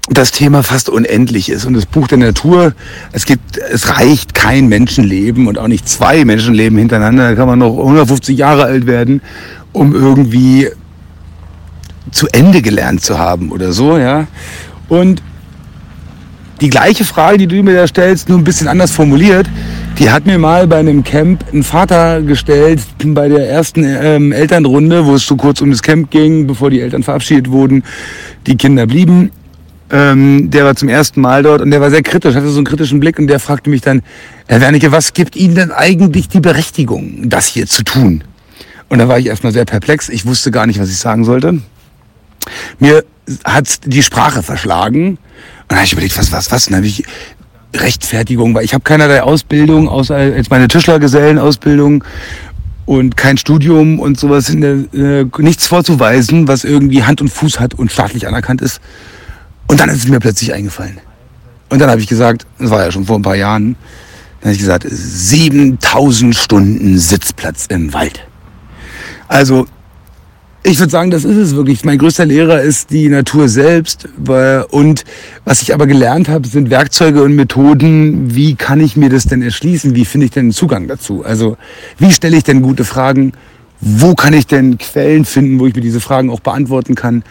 [0.08, 1.64] das Thema fast unendlich ist.
[1.64, 2.74] Und das Buch der Natur,
[3.12, 7.30] es gibt, es reicht kein Menschenleben und auch nicht zwei Menschenleben hintereinander.
[7.30, 9.20] Da kann man noch 150 Jahre alt werden,
[9.72, 10.68] um irgendwie
[12.12, 14.26] zu Ende gelernt zu haben oder so, ja.
[14.88, 15.22] Und
[16.60, 19.46] die gleiche Frage, die du mir da stellst, nur ein bisschen anders formuliert,
[19.98, 25.04] die hat mir mal bei einem Camp ein Vater gestellt, bei der ersten ähm, Elternrunde,
[25.04, 27.82] wo es so kurz um das Camp ging, bevor die Eltern verabschiedet wurden.
[28.46, 29.30] Die Kinder blieben
[29.90, 32.66] ähm, der war zum ersten Mal dort und der war sehr kritisch, hatte so einen
[32.66, 34.02] kritischen Blick und der fragte mich dann,
[34.48, 38.24] Herr Wernicke, was gibt Ihnen denn eigentlich die Berechtigung, das hier zu tun?
[38.88, 40.08] Und da war ich erstmal sehr perplex.
[40.08, 41.60] Ich wusste gar nicht, was ich sagen sollte.
[42.78, 43.04] Mir
[43.44, 45.10] hat die Sprache verschlagen.
[45.10, 45.18] Und
[45.68, 46.66] dann habe ich überlegt, was, was, was?
[46.66, 47.04] Und dann habe ich
[47.74, 52.04] Rechtfertigung, weil ich habe keinerlei Ausbildung, außer als meine Tischlergesellenausbildung
[52.86, 57.90] und kein Studium und sowas, äh, nichts vorzuweisen, was irgendwie Hand und Fuß hat und
[57.90, 58.80] staatlich anerkannt ist.
[59.66, 60.98] Und dann ist es mir plötzlich eingefallen.
[61.68, 63.76] Und dann habe ich gesagt, das war ja schon vor ein paar Jahren,
[64.40, 68.26] dann habe ich gesagt, 7000 Stunden Sitzplatz im Wald.
[69.28, 69.66] Also
[70.62, 71.84] ich würde sagen, das ist es wirklich.
[71.84, 74.08] Mein größter Lehrer ist die Natur selbst.
[74.70, 75.04] Und
[75.44, 78.34] was ich aber gelernt habe, sind Werkzeuge und Methoden.
[78.34, 79.94] Wie kann ich mir das denn erschließen?
[79.94, 81.24] Wie finde ich denn einen Zugang dazu?
[81.24, 81.56] Also
[81.98, 83.32] wie stelle ich denn gute Fragen?
[83.80, 87.22] Wo kann ich denn Quellen finden, wo ich mir diese Fragen auch beantworten kann?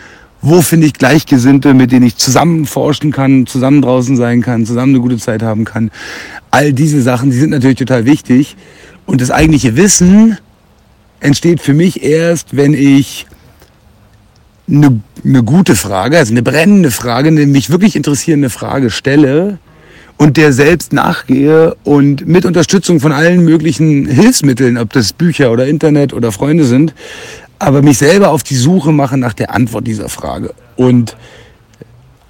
[0.48, 4.94] Wo finde ich Gleichgesinnte, mit denen ich zusammen forschen kann, zusammen draußen sein kann, zusammen
[4.94, 5.90] eine gute Zeit haben kann?
[6.52, 8.56] All diese Sachen, die sind natürlich total wichtig.
[9.08, 10.38] Und das eigentliche Wissen,
[11.20, 13.26] entsteht für mich erst, wenn ich
[14.70, 19.58] eine, eine gute Frage, also eine brennende Frage, eine mich wirklich interessierende Frage stelle
[20.18, 25.66] und der selbst nachgehe und mit Unterstützung von allen möglichen Hilfsmitteln, ob das Bücher oder
[25.66, 26.94] Internet oder Freunde sind,
[27.60, 30.54] aber mich selber auf die Suche mache nach der Antwort dieser Frage.
[30.76, 31.16] Und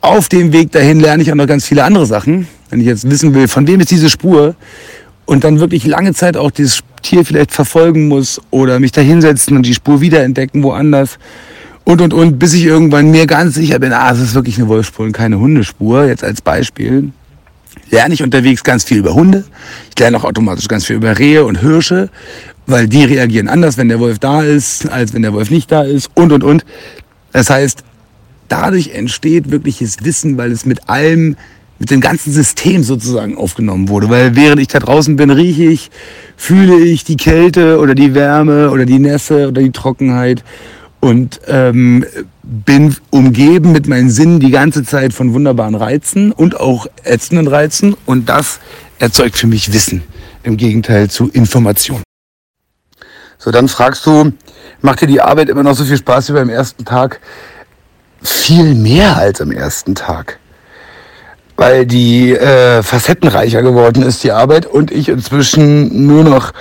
[0.02, 2.48] auf dem Weg dahin lerne ich auch noch ganz viele andere Sachen.
[2.70, 4.56] Wenn ich jetzt wissen will, von wem ist diese Spur
[5.26, 9.56] und dann wirklich lange Zeit auch dieses Tier vielleicht verfolgen muss oder mich da hinsetzen
[9.58, 11.18] und die Spur wiederentdecken woanders
[11.86, 14.68] und und und, bis ich irgendwann mir ganz sicher bin, ah, es ist wirklich eine
[14.68, 17.12] Wolfsspur und keine Hundespur, jetzt als Beispiel.
[17.92, 19.44] Lerne ich unterwegs ganz viel über Hunde.
[19.92, 22.10] Ich lerne auch automatisch ganz viel über Rehe und Hirsche,
[22.67, 25.84] weil die reagieren anders, wenn der Wolf da ist, als wenn der Wolf nicht da
[25.84, 26.65] ist und und und.
[27.32, 27.84] Das heißt,
[28.47, 31.36] dadurch entsteht wirkliches Wissen, weil es mit allem
[31.80, 34.10] mit dem ganzen System sozusagen aufgenommen wurde.
[34.10, 35.91] Weil während ich da draußen bin, rieche ich,
[36.38, 40.43] fühle ich die Kälte oder die Wärme oder die Nässe oder die Trockenheit
[41.01, 42.06] und ähm,
[42.43, 47.95] bin umgeben mit meinen Sinnen die ganze Zeit von wunderbaren Reizen und auch ätzenden Reizen
[48.06, 48.60] und das
[48.99, 50.01] erzeugt für mich Wissen
[50.43, 52.01] im Gegenteil zu Information.
[53.46, 54.32] So, dann fragst du,
[54.82, 57.20] macht dir die Arbeit immer noch so viel Spaß wie beim ersten Tag?
[58.24, 60.40] Viel mehr als am ersten Tag
[61.58, 66.52] weil die äh, facettenreicher geworden ist, die Arbeit, und ich inzwischen nur noch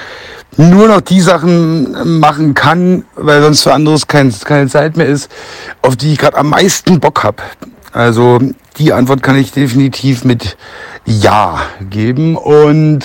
[0.57, 5.29] nur noch die Sachen machen kann, weil sonst für anderes kein, keine Zeit mehr ist,
[5.83, 7.43] auf die ich gerade am meisten Bock hab.
[7.93, 8.39] Also
[8.79, 10.57] die Antwort kann ich definitiv mit
[11.05, 12.37] Ja geben.
[12.37, 13.01] Und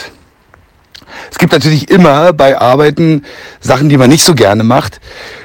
[1.31, 3.23] es gibt natürlich immer bei Arbeiten
[3.59, 4.99] Sachen, die man nicht so gerne macht.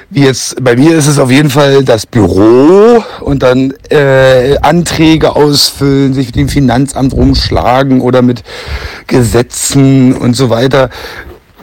[0.09, 5.35] Wie jetzt bei mir ist es auf jeden Fall das Büro und dann äh, Anträge
[5.35, 8.43] ausfüllen, sich mit dem Finanzamt rumschlagen oder mit
[9.07, 10.89] Gesetzen und so weiter.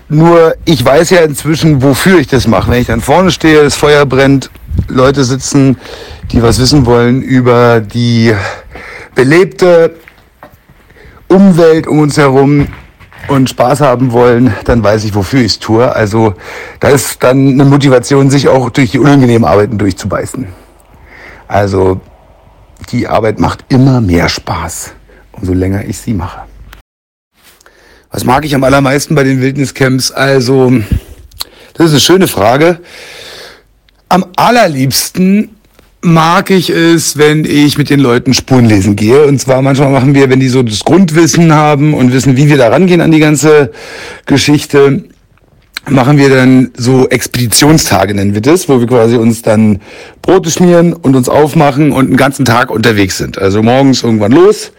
[0.08, 2.70] Nur ich weiß ja inzwischen, wofür ich das mache.
[2.70, 4.50] Wenn ich dann vorne stehe, das Feuer brennt,
[4.88, 5.78] Leute sitzen,
[6.32, 8.34] die was wissen wollen über die
[9.14, 9.94] belebte
[11.28, 12.68] Umwelt um uns herum,
[13.28, 15.94] und Spaß haben wollen, dann weiß ich, wofür ich es tue.
[15.94, 16.34] Also
[16.80, 20.46] da ist dann eine Motivation, sich auch durch die unangenehmen Arbeiten durchzubeißen.
[21.48, 22.00] Also
[22.90, 24.92] die Arbeit macht immer mehr Spaß,
[25.32, 26.42] umso länger ich sie mache.
[28.10, 30.10] Was mag ich am allermeisten bei den Wildniscamps?
[30.10, 30.70] Also,
[31.74, 32.80] das ist eine schöne Frage.
[34.10, 35.56] Am allerliebsten
[36.02, 39.24] mag ich es, wenn ich mit den Leuten Spuren lesen gehe.
[39.24, 42.58] Und zwar manchmal machen wir, wenn die so das Grundwissen haben und wissen, wie wir
[42.58, 43.70] da rangehen an die ganze
[44.26, 45.04] Geschichte,
[45.88, 49.80] machen wir dann so Expeditionstage, nennen wir das, wo wir quasi uns dann
[50.20, 53.38] Brote schmieren und uns aufmachen und einen ganzen Tag unterwegs sind.
[53.38, 54.72] Also morgens irgendwann los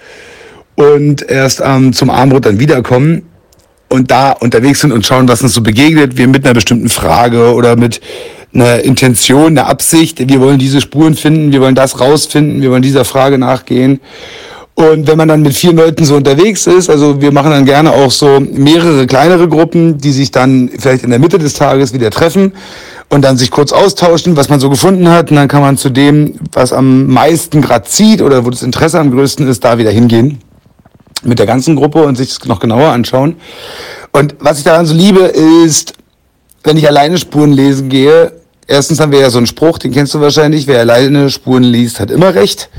[0.76, 3.24] und erst ähm, zum Abendbrot dann wiederkommen
[3.90, 7.54] und da unterwegs sind und schauen, was uns so begegnet, wir mit einer bestimmten Frage
[7.54, 8.02] oder mit
[8.54, 10.28] eine Intention, eine Absicht.
[10.28, 14.00] Wir wollen diese Spuren finden, wir wollen das rausfinden, wir wollen dieser Frage nachgehen.
[14.76, 17.92] Und wenn man dann mit vier Leuten so unterwegs ist, also wir machen dann gerne
[17.92, 22.10] auch so mehrere kleinere Gruppen, die sich dann vielleicht in der Mitte des Tages wieder
[22.10, 22.54] treffen
[23.10, 25.30] und dann sich kurz austauschen, was man so gefunden hat.
[25.30, 29.00] Und dann kann man zu dem, was am meisten gerade zieht oder wo das Interesse
[29.00, 30.40] am größten ist, da wieder hingehen
[31.24, 33.36] mit der ganzen Gruppe und sich das noch genauer anschauen.
[34.12, 35.94] Und was ich daran so liebe, ist,
[36.64, 38.32] wenn ich alleine Spuren lesen gehe,
[38.68, 42.00] Erstens haben wir ja so einen Spruch, den kennst du wahrscheinlich, wer alleine Spuren liest,
[42.00, 42.70] hat immer recht.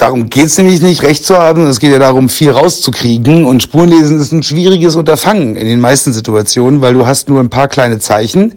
[0.00, 1.66] Darum geht's nämlich nicht, recht zu haben.
[1.66, 3.44] Es geht ja darum, viel rauszukriegen.
[3.44, 7.50] Und Spurenlesen ist ein schwieriges Unterfangen in den meisten Situationen, weil du hast nur ein
[7.50, 8.54] paar kleine Zeichen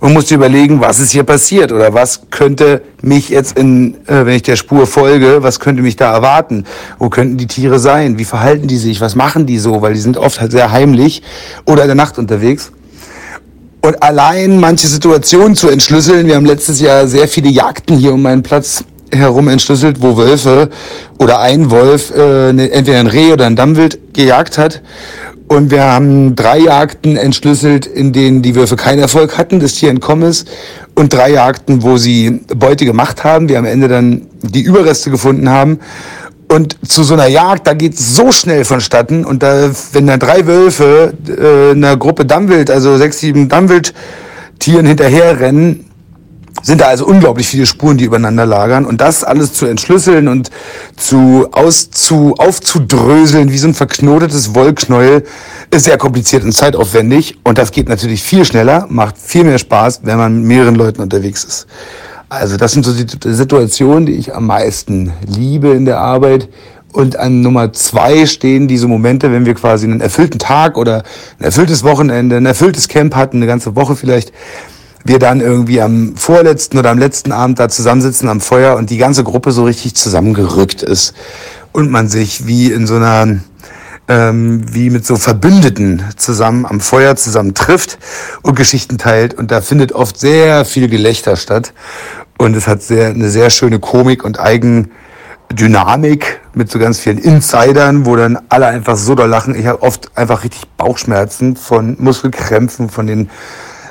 [0.00, 4.24] und musst dir überlegen, was ist hier passiert oder was könnte mich jetzt in, äh,
[4.24, 6.64] wenn ich der Spur folge, was könnte mich da erwarten?
[6.98, 8.18] Wo könnten die Tiere sein?
[8.18, 9.02] Wie verhalten die sich?
[9.02, 9.82] Was machen die so?
[9.82, 11.22] Weil die sind oft halt sehr heimlich
[11.66, 12.72] oder in der Nacht unterwegs.
[13.80, 18.22] Und allein manche Situationen zu entschlüsseln, wir haben letztes Jahr sehr viele Jagden hier um
[18.22, 20.68] meinen Platz herum entschlüsselt, wo Wölfe
[21.18, 24.82] oder ein Wolf äh, ne, entweder ein Reh oder ein Dammwild gejagt hat.
[25.46, 29.88] Und wir haben drei Jagden entschlüsselt, in denen die Wölfe keinen Erfolg hatten, das Tier
[29.88, 30.46] entkommen ist.
[30.94, 35.48] Und drei Jagden, wo sie Beute gemacht haben, wir am Ende dann die Überreste gefunden
[35.48, 35.80] haben.
[36.48, 39.24] Und zu so einer Jagd, da geht so schnell vonstatten.
[39.24, 45.84] Und da, wenn da drei Wölfe äh, einer Gruppe Dammwild, also sechs, sieben Dammwildtieren hinterherrennen,
[46.62, 48.86] sind da also unglaublich viele Spuren, die übereinander lagern.
[48.86, 50.50] Und das alles zu entschlüsseln und
[50.96, 55.24] zu, aus, zu aufzudröseln wie so ein verknotetes Wollknäuel
[55.70, 57.38] ist sehr kompliziert und zeitaufwendig.
[57.44, 61.02] Und das geht natürlich viel schneller, macht viel mehr Spaß, wenn man mit mehreren Leuten
[61.02, 61.66] unterwegs ist.
[62.28, 66.48] Also das sind so die Situationen, die ich am meisten liebe in der Arbeit.
[66.92, 71.02] Und an Nummer zwei stehen diese Momente, wenn wir quasi einen erfüllten Tag oder
[71.38, 74.32] ein erfülltes Wochenende, ein erfülltes Camp hatten, eine ganze Woche vielleicht,
[75.04, 78.98] wir dann irgendwie am vorletzten oder am letzten Abend da zusammensitzen am Feuer und die
[78.98, 81.14] ganze Gruppe so richtig zusammengerückt ist
[81.72, 83.38] und man sich wie in so einer
[84.08, 87.98] ähm, wie mit so Verbündeten zusammen am Feuer zusammen trifft
[88.42, 91.72] und Geschichten teilt und da findet oft sehr viel Gelächter statt
[92.38, 98.06] und es hat sehr eine sehr schöne Komik und Eigendynamik mit so ganz vielen Insidern,
[98.06, 99.54] wo dann alle einfach so da lachen.
[99.54, 103.30] Ich habe oft einfach richtig Bauchschmerzen von Muskelkrämpfen, von den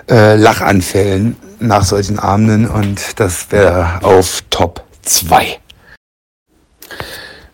[0.10, 5.60] äh, Lachanfällen nach solchen Abenden und das wäre auf Top 2.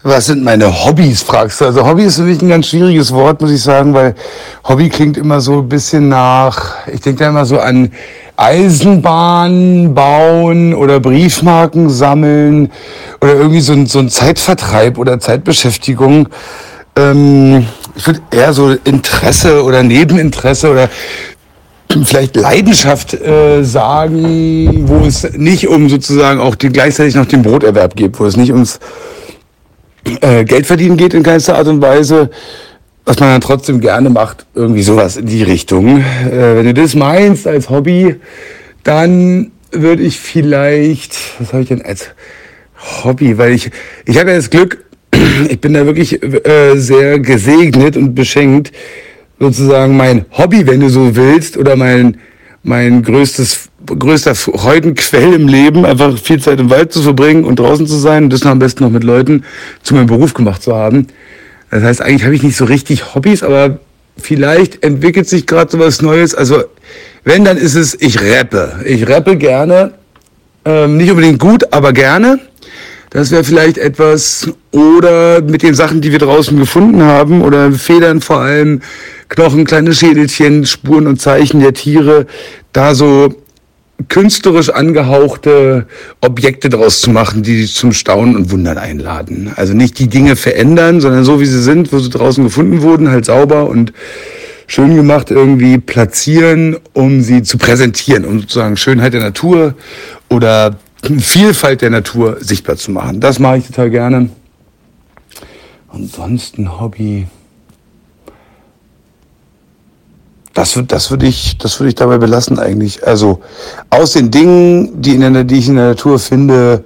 [0.05, 1.65] Was sind meine Hobbys, fragst du?
[1.65, 4.15] Also Hobby ist für mich ein ganz schwieriges Wort, muss ich sagen, weil
[4.65, 7.89] Hobby klingt immer so ein bisschen nach, ich denke da immer so an
[8.35, 12.69] Eisenbahn bauen oder Briefmarken sammeln
[13.21, 16.27] oder irgendwie so ein, so ein Zeitvertreib oder Zeitbeschäftigung.
[16.97, 20.89] Ähm, ich würde eher so Interesse oder Nebeninteresse oder
[22.03, 27.95] vielleicht Leidenschaft äh, sagen, wo es nicht um sozusagen auch die, gleichzeitig noch den Broterwerb
[27.95, 28.81] geht, wo es nicht ums
[30.21, 32.29] äh, Geld verdienen geht in keinster Art und Weise,
[33.05, 35.99] was man dann trotzdem gerne macht, irgendwie sowas in die Richtung.
[35.99, 38.15] Äh, wenn du das meinst als Hobby,
[38.83, 42.09] dann würde ich vielleicht, was habe ich denn als
[43.03, 43.71] Hobby, weil ich,
[44.05, 44.83] ich habe ja das Glück,
[45.49, 48.71] ich bin da wirklich äh, sehr gesegnet und beschenkt,
[49.39, 52.17] sozusagen mein Hobby, wenn du so willst, oder mein,
[52.63, 57.87] mein größtes, größter Freudenquell im Leben, einfach viel Zeit im Wald zu verbringen und draußen
[57.87, 59.43] zu sein und das noch am besten noch mit Leuten
[59.81, 61.07] zu meinem Beruf gemacht zu haben.
[61.71, 63.79] Das heißt, eigentlich habe ich nicht so richtig Hobbys, aber
[64.17, 66.35] vielleicht entwickelt sich gerade so was Neues.
[66.35, 66.63] Also
[67.23, 68.81] wenn, dann ist es, ich rappe.
[68.85, 69.93] Ich rappe gerne,
[70.65, 72.39] ähm, nicht unbedingt gut, aber gerne.
[73.09, 78.21] Das wäre vielleicht etwas, oder mit den Sachen, die wir draußen gefunden haben, oder Federn
[78.21, 78.81] vor allem,
[79.29, 82.25] Knochen, kleine Schädelchen, Spuren und Zeichen der Tiere,
[82.71, 83.35] da so
[84.07, 85.85] künstlerisch angehauchte
[86.21, 89.51] Objekte draus zu machen, die zum Staunen und Wundern einladen.
[89.55, 93.09] Also nicht die Dinge verändern, sondern so wie sie sind, wo sie draußen gefunden wurden,
[93.09, 93.93] halt sauber und
[94.67, 99.75] schön gemacht irgendwie platzieren, um sie zu präsentieren, um sozusagen Schönheit der Natur
[100.29, 100.77] oder
[101.19, 103.19] Vielfalt der Natur sichtbar zu machen.
[103.19, 104.29] Das mache ich total gerne.
[105.89, 107.27] Ansonsten Hobby.
[110.53, 113.05] Das, das würde ich, das würde ich dabei belassen eigentlich.
[113.05, 113.41] Also
[113.89, 116.83] aus den Dingen, die, in der, die ich in der Natur finde,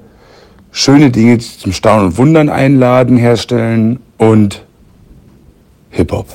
[0.72, 4.64] schöne Dinge zum Staunen und Wundern einladen, herstellen und
[5.90, 6.28] Hip-Hop.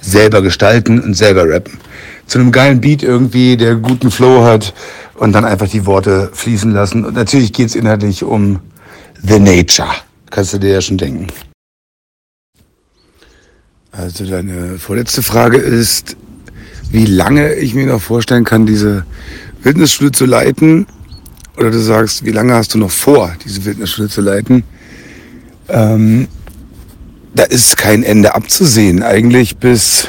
[0.00, 1.78] Selber gestalten und selber rappen.
[2.26, 4.72] Zu einem geilen Beat irgendwie, der guten Flow hat
[5.16, 7.04] und dann einfach die Worte fließen lassen.
[7.04, 8.60] Und natürlich geht's inhaltlich um
[9.22, 9.90] The Nature.
[10.30, 11.26] Kannst du dir ja schon denken.
[13.92, 16.16] Also deine vorletzte Frage ist,
[16.94, 19.04] wie lange ich mir noch vorstellen kann, diese
[19.64, 20.86] Wildnisschule zu leiten.
[21.56, 24.62] Oder du sagst, wie lange hast du noch vor, diese Wildnisschule zu leiten?
[25.68, 26.28] Ähm,
[27.34, 29.02] da ist kein Ende abzusehen.
[29.02, 30.06] Eigentlich bis,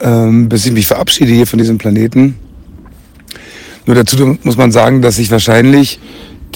[0.00, 2.34] ähm, bis ich mich verabschiede hier von diesem Planeten.
[3.86, 6.00] Nur dazu muss man sagen, dass sich wahrscheinlich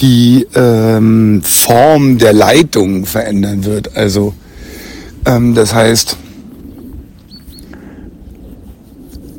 [0.01, 3.95] die ähm, Form der Leitung verändern wird.
[3.95, 4.33] Also
[5.25, 6.17] ähm, das heißt,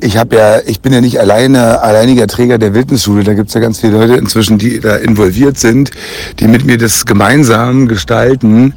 [0.01, 3.23] ich habe ja, ich bin ja nicht alleine, alleiniger Träger der Wildnisschule.
[3.23, 5.91] Da gibt's ja ganz viele Leute inzwischen, die da involviert sind,
[6.39, 8.73] die mit mir das gemeinsam gestalten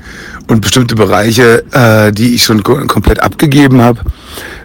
[0.49, 4.01] und bestimmte Bereiche, äh, die ich schon komplett abgegeben habe.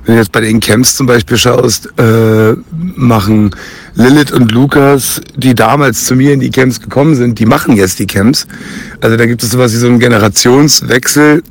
[0.05, 2.53] Wenn du jetzt bei den Camps zum Beispiel schaust, äh,
[2.95, 3.51] machen
[3.95, 7.99] Lilith und Lukas, die damals zu mir in die Camps gekommen sind, die machen jetzt
[7.99, 8.47] die Camps.
[9.01, 11.43] Also da gibt es sowas wie so einen Generationswechsel,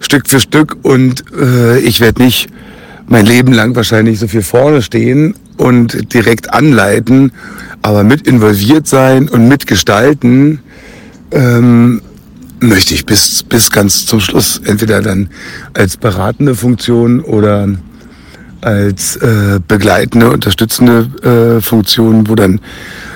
[0.00, 0.76] Stück für Stück.
[0.82, 2.48] Und äh, ich werde nicht
[3.08, 7.32] mein Leben lang wahrscheinlich so viel vorne stehen und direkt anleiten,
[7.82, 10.60] aber mit involviert sein und mitgestalten
[11.30, 12.02] ähm,
[12.60, 15.28] möchte ich bis, bis ganz zum Schluss entweder dann
[15.74, 17.68] als beratende Funktion oder
[18.62, 22.60] als äh, begleitende, unterstützende äh, Funktion, wo dann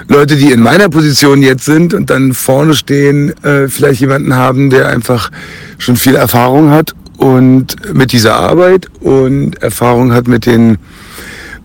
[0.07, 4.71] Leute, die in meiner Position jetzt sind und dann vorne stehen, äh, vielleicht jemanden haben,
[4.71, 5.31] der einfach
[5.79, 10.79] schon viel Erfahrung hat und mit dieser Arbeit und Erfahrung hat mit den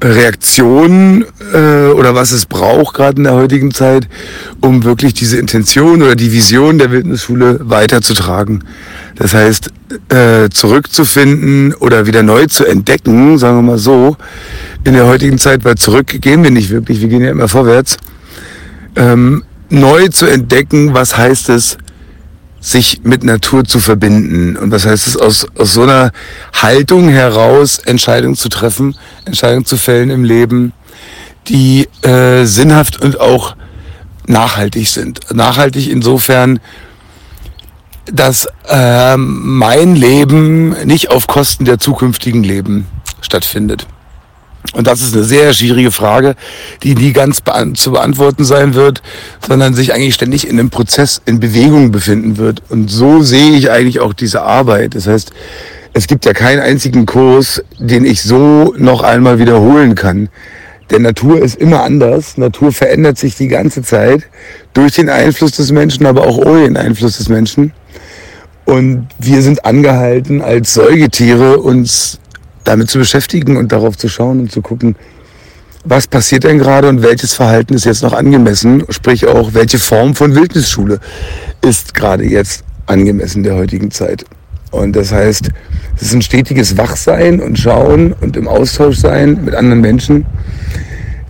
[0.03, 4.09] Reaktionen äh, oder was es braucht gerade in der heutigen Zeit,
[4.59, 8.65] um wirklich diese Intention oder die Vision der Wildnisschule weiterzutragen.
[9.15, 9.71] Das heißt,
[10.09, 14.17] äh, zurückzufinden oder wieder neu zu entdecken, sagen wir mal so,
[14.83, 17.95] in der heutigen Zeit, weil zurück gehen wir nicht wirklich, wir gehen ja immer vorwärts,
[18.97, 21.77] ähm, neu zu entdecken, was heißt es,
[22.65, 24.57] sich mit Natur zu verbinden.
[24.57, 26.11] Und was heißt es, aus, aus so einer
[26.51, 30.73] Haltung heraus Entscheidungen zu treffen, Entscheidungen zu fällen im Leben,
[31.47, 33.55] die äh, sinnhaft und auch
[34.25, 35.19] nachhaltig sind.
[35.31, 36.59] Nachhaltig insofern,
[38.05, 42.87] dass äh, mein Leben nicht auf Kosten der zukünftigen Leben
[43.21, 43.85] stattfindet.
[44.73, 46.35] Und das ist eine sehr schwierige Frage,
[46.83, 49.01] die nie ganz beant zu beantworten sein wird,
[49.45, 52.61] sondern sich eigentlich ständig in einem Prozess in Bewegung befinden wird.
[52.69, 54.95] Und so sehe ich eigentlich auch diese Arbeit.
[54.95, 55.31] Das heißt,
[55.93, 60.29] es gibt ja keinen einzigen Kurs, den ich so noch einmal wiederholen kann.
[60.91, 62.37] Denn Natur ist immer anders.
[62.37, 64.23] Natur verändert sich die ganze Zeit
[64.73, 67.71] durch den Einfluss des Menschen, aber auch ohne den Einfluss des Menschen.
[68.65, 72.19] Und wir sind angehalten, als Säugetiere uns
[72.65, 74.95] damit zu beschäftigen und darauf zu schauen und zu gucken,
[75.85, 80.15] was passiert denn gerade und welches Verhalten ist jetzt noch angemessen, sprich auch, welche Form
[80.15, 80.99] von Wildnisschule
[81.61, 84.25] ist gerade jetzt angemessen der heutigen Zeit.
[84.71, 85.51] Und das heißt,
[85.95, 90.25] es ist ein stetiges Wachsein und Schauen und im Austausch sein mit anderen Menschen.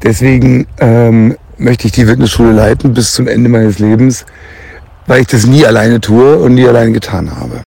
[0.04, 4.26] Deswegen ähm, möchte ich die Wildnisschule leiten bis zum Ende meines Lebens,
[5.06, 7.62] weil ich das nie alleine tue und nie alleine getan habe.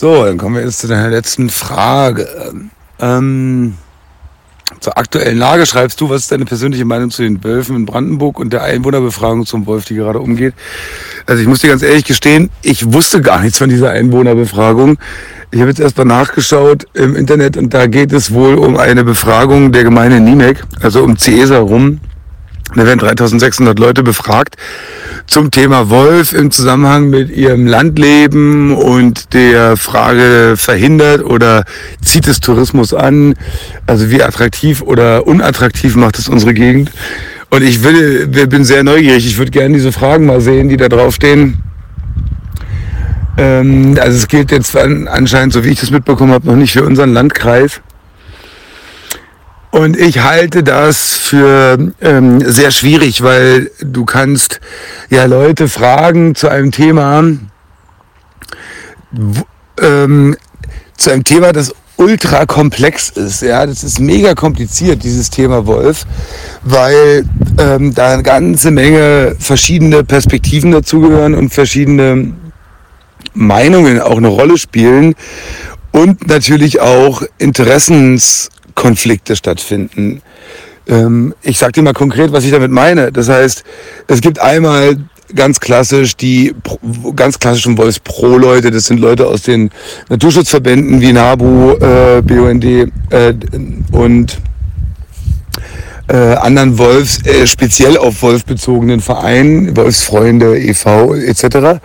[0.00, 2.26] So, dann kommen wir jetzt zu deiner letzten Frage.
[3.00, 3.74] Ähm,
[4.80, 8.38] zur aktuellen Lage schreibst du, was ist deine persönliche Meinung zu den Wölfen in Brandenburg
[8.38, 10.54] und der Einwohnerbefragung zum Wolf, die gerade umgeht?
[11.26, 14.96] Also ich muss dir ganz ehrlich gestehen, ich wusste gar nichts von dieser Einwohnerbefragung.
[15.50, 19.04] Ich habe jetzt erst mal nachgeschaut im Internet und da geht es wohl um eine
[19.04, 22.00] Befragung der Gemeinde Niemek, also um Cäsar rum.
[22.74, 24.56] Da werden 3600 Leute befragt
[25.30, 31.64] zum Thema Wolf im Zusammenhang mit ihrem Landleben und der Frage verhindert oder
[32.04, 33.34] zieht es Tourismus an?
[33.86, 36.90] Also wie attraktiv oder unattraktiv macht es unsere Gegend?
[37.48, 39.24] Und ich will, bin sehr neugierig.
[39.24, 41.58] Ich würde gerne diese Fragen mal sehen, die da draufstehen.
[43.38, 46.82] Ähm, also es gilt jetzt anscheinend, so wie ich das mitbekommen habe, noch nicht für
[46.82, 47.80] unseren Landkreis.
[49.70, 54.60] Und ich halte das für ähm, sehr schwierig, weil du kannst
[55.10, 57.22] ja Leute fragen zu einem Thema,
[59.80, 60.36] ähm,
[60.96, 63.42] zu einem Thema, das ultra komplex ist.
[63.42, 66.04] Ja, das ist mega kompliziert, dieses Thema Wolf,
[66.62, 67.24] weil
[67.58, 72.32] ähm, da eine ganze Menge verschiedene Perspektiven dazugehören und verschiedene
[73.34, 75.14] Meinungen auch eine Rolle spielen
[75.92, 80.22] und natürlich auch Interessens Konflikte stattfinden.
[80.86, 83.12] Ähm, ich sage dir mal konkret, was ich damit meine.
[83.12, 83.64] Das heißt,
[84.08, 84.96] es gibt einmal
[85.34, 86.54] ganz klassisch die
[87.14, 88.70] ganz klassischen Wolfs-Pro-Leute.
[88.70, 89.70] Das sind Leute aus den
[90.08, 92.88] Naturschutzverbänden wie NABU, äh, BUND äh,
[93.92, 94.38] und
[96.08, 101.14] äh, anderen Wolfs, äh, speziell auf Wolf bezogenen Vereinen, Wolfsfreunde e.V.
[101.14, 101.80] etc.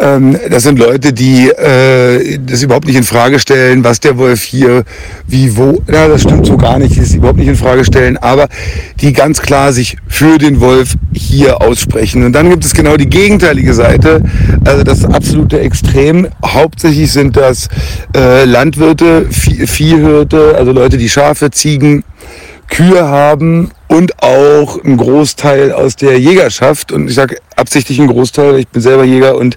[0.00, 4.42] Ähm, das sind Leute, die äh, das überhaupt nicht in Frage stellen, was der Wolf
[4.42, 4.84] hier,
[5.26, 5.82] wie, wo.
[5.92, 8.48] Ja, das stimmt so gar nicht, das überhaupt nicht in Frage stellen, aber
[9.00, 12.24] die ganz klar sich für den Wolf hier aussprechen.
[12.24, 14.22] Und dann gibt es genau die gegenteilige Seite,
[14.64, 16.28] also das absolute Extrem.
[16.44, 17.68] Hauptsächlich sind das
[18.16, 22.04] äh, Landwirte, Viehhirte, also Leute, die Schafe, Ziegen,
[22.68, 26.92] Kühe haben und auch ein Großteil aus der Jägerschaft.
[26.92, 29.56] Und ich sage absichtlich ein Großteil, ich bin selber Jäger und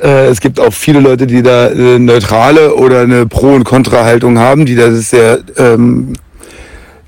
[0.00, 4.38] äh, es gibt auch viele Leute, die da eine neutrale oder eine Pro- und Kontra-Haltung
[4.38, 6.12] haben, die das sehr, ähm,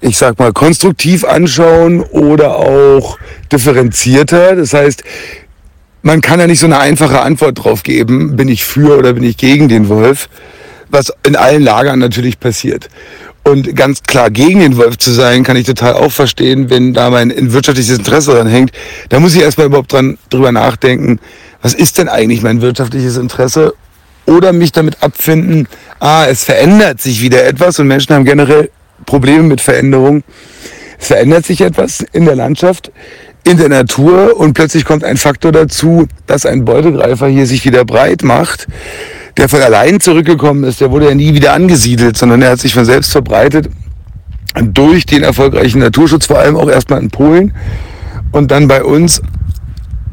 [0.01, 3.19] ich sag mal, konstruktiv anschauen oder auch
[3.53, 4.57] differenzierter.
[4.57, 5.05] Das heißt,
[6.03, 9.23] man kann ja nicht so eine einfache Antwort drauf geben, bin ich für oder bin
[9.23, 10.29] ich gegen den Wolf,
[10.89, 12.89] was in allen Lagern natürlich passiert.
[13.47, 17.11] Und ganz klar gegen den Wolf zu sein, kann ich total auch verstehen, wenn da
[17.11, 18.73] mein wirtschaftliches Interesse dran hängt.
[19.11, 21.21] Da muss ich erstmal überhaupt dran, drüber nachdenken,
[21.61, 23.75] was ist denn eigentlich mein wirtschaftliches Interesse?
[24.27, 25.69] Oder mich damit abfinden,
[26.01, 28.71] ah, es verändert sich wieder etwas und Menschen haben generell
[29.05, 30.25] Probleme mit Veränderung.
[30.99, 32.91] Es verändert sich etwas in der Landschaft.
[33.47, 37.85] in der Natur und plötzlich kommt ein Faktor dazu, dass ein Beutegreifer hier sich wieder
[37.85, 38.67] breit macht,
[39.37, 42.75] der von allein zurückgekommen ist, der wurde ja nie wieder angesiedelt, sondern er hat sich
[42.75, 43.69] von selbst verbreitet
[44.63, 47.53] durch den erfolgreichen Naturschutz, vor allem auch erstmal in Polen
[48.33, 49.21] und dann bei uns,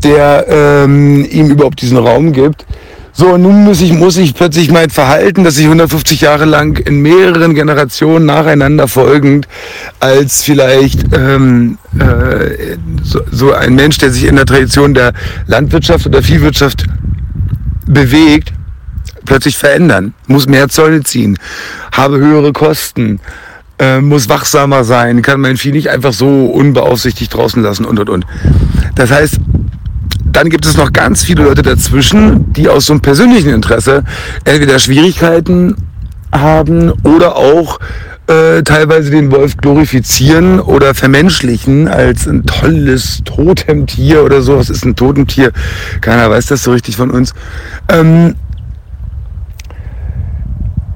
[0.03, 2.65] der ähm, ihm überhaupt diesen Raum gibt.
[3.13, 7.01] So, nun muss ich, muss ich plötzlich mein Verhalten, das ich 150 Jahre lang in
[7.01, 9.47] mehreren Generationen nacheinander folgend
[9.99, 15.11] als vielleicht ähm, äh, so, so ein Mensch, der sich in der Tradition der
[15.45, 16.85] Landwirtschaft oder Viehwirtschaft
[17.85, 18.53] bewegt,
[19.25, 21.37] plötzlich verändern, muss mehr Zäune ziehen,
[21.91, 23.19] habe höhere Kosten,
[23.79, 28.09] äh, muss wachsamer sein, kann mein Vieh nicht einfach so unbeaufsichtigt draußen lassen und und
[28.09, 28.25] und.
[28.95, 29.39] Das heißt,
[30.31, 34.03] dann gibt es noch ganz viele Leute dazwischen, die aus so einem persönlichen Interesse
[34.45, 35.75] entweder Schwierigkeiten
[36.31, 37.79] haben oder auch
[38.27, 44.57] äh, teilweise den Wolf glorifizieren oder vermenschlichen als ein tolles Totemtier oder so.
[44.57, 45.51] Was ist ein Totemtier?
[45.99, 47.33] Keiner weiß das so richtig von uns.
[47.89, 48.35] Ähm,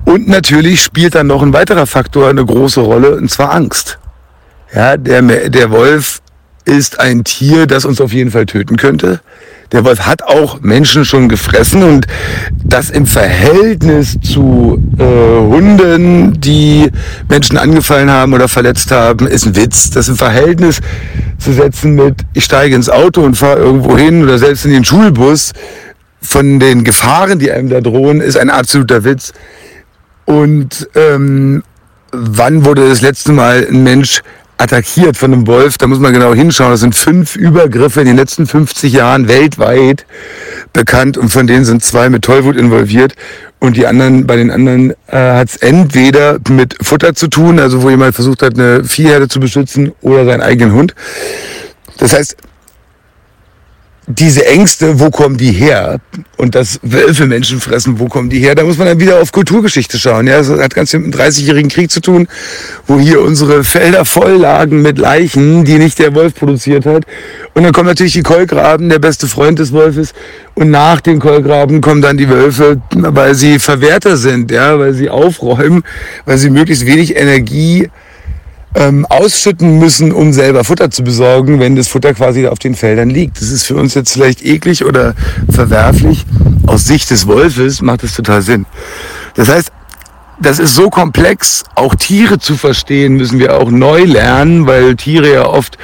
[0.05, 3.99] und natürlich spielt dann noch ein weiterer Faktor eine große Rolle, und zwar Angst.
[4.73, 6.21] Ja, der, der Wolf
[6.65, 9.21] ist ein Tier, das uns auf jeden Fall töten könnte.
[9.71, 12.07] Der Wolf hat auch Menschen schon gefressen und
[12.63, 16.91] das im Verhältnis zu äh, Hunden, die
[17.29, 19.89] Menschen angefallen haben oder verletzt haben, ist ein Witz.
[19.89, 20.81] Das im Verhältnis
[21.39, 24.85] zu setzen mit, ich steige ins Auto und fahre irgendwo hin oder selbst in den
[24.85, 25.53] Schulbus
[26.21, 29.33] von den Gefahren, die einem da drohen, ist ein absoluter Witz.
[30.25, 31.63] Und ähm,
[32.11, 34.21] wann wurde das letzte Mal ein Mensch
[34.57, 35.77] attackiert von einem Wolf?
[35.77, 36.71] Da muss man genau hinschauen.
[36.71, 40.05] Das sind fünf Übergriffe in den letzten 50 Jahren weltweit
[40.73, 43.13] bekannt und von denen sind zwei mit Tollwut involviert.
[43.59, 47.81] Und die anderen, bei den anderen äh, hat es entweder mit Futter zu tun, also
[47.81, 50.93] wo jemand versucht hat, eine Viehherde zu beschützen oder seinen eigenen Hund.
[51.97, 52.35] Das heißt,
[54.07, 55.99] diese Ängste, wo kommen die her?
[56.37, 58.53] Und das Wölfe Menschen fressen, wo kommen die her?
[58.53, 60.27] Da muss man dann wieder auf Kulturgeschichte schauen.
[60.27, 62.27] Ja, das hat ganz viel mit dem 30-jährigen Krieg zu tun,
[62.87, 67.05] wo hier unsere Felder voll lagen mit Leichen, die nicht der Wolf produziert hat.
[67.53, 70.13] Und dann kommen natürlich die Kolkraben, der beste Freund des Wolfes.
[70.53, 75.09] Und nach den Kolkraben kommen dann die Wölfe, weil sie Verwerter sind, ja, weil sie
[75.09, 75.83] aufräumen,
[76.25, 77.89] weil sie möglichst wenig Energie
[78.75, 83.09] ähm, ausschütten müssen, um selber Futter zu besorgen, wenn das Futter quasi auf den Feldern
[83.09, 83.41] liegt.
[83.41, 85.15] Das ist für uns jetzt vielleicht eklig oder
[85.49, 86.25] verwerflich.
[86.67, 88.65] Aus Sicht des Wolfes macht es total Sinn.
[89.35, 89.71] Das heißt,
[90.39, 95.31] das ist so komplex, auch Tiere zu verstehen, müssen wir auch neu lernen, weil Tiere
[95.31, 95.77] ja oft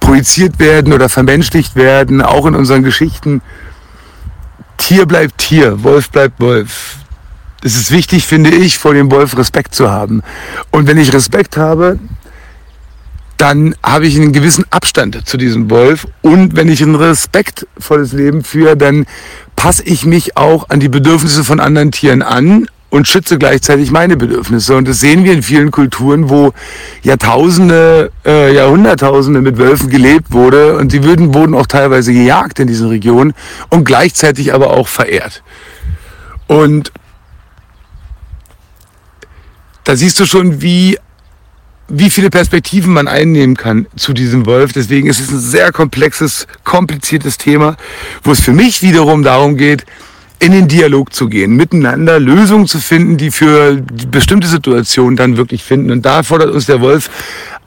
[0.00, 3.40] projiziert werden oder vermenschlicht werden, auch in unseren Geschichten.
[4.76, 6.96] Tier bleibt Tier, Wolf bleibt Wolf.
[7.62, 10.24] Es ist wichtig, finde ich, vor dem Wolf Respekt zu haben.
[10.72, 12.00] Und wenn ich Respekt habe,
[13.42, 16.06] dann habe ich einen gewissen Abstand zu diesem Wolf.
[16.20, 19.04] Und wenn ich ein respektvolles Leben führe, dann
[19.56, 24.16] passe ich mich auch an die Bedürfnisse von anderen Tieren an und schütze gleichzeitig meine
[24.16, 24.76] Bedürfnisse.
[24.76, 26.52] Und das sehen wir in vielen Kulturen, wo
[27.02, 32.68] Jahrtausende, äh, Jahrhunderttausende mit Wölfen gelebt wurde und die würden, wurden auch teilweise gejagt in
[32.68, 33.34] diesen Regionen
[33.70, 35.42] und gleichzeitig aber auch verehrt.
[36.46, 36.92] Und
[39.82, 40.96] da siehst du schon, wie
[41.88, 44.72] wie viele Perspektiven man einnehmen kann zu diesem Wolf.
[44.72, 47.76] Deswegen ist es ein sehr komplexes, kompliziertes Thema,
[48.22, 49.84] wo es für mich wiederum darum geht,
[50.42, 53.80] in den Dialog zu gehen, miteinander Lösungen zu finden, die für
[54.10, 55.92] bestimmte Situationen dann wirklich finden.
[55.92, 57.10] Und da fordert uns der Wolf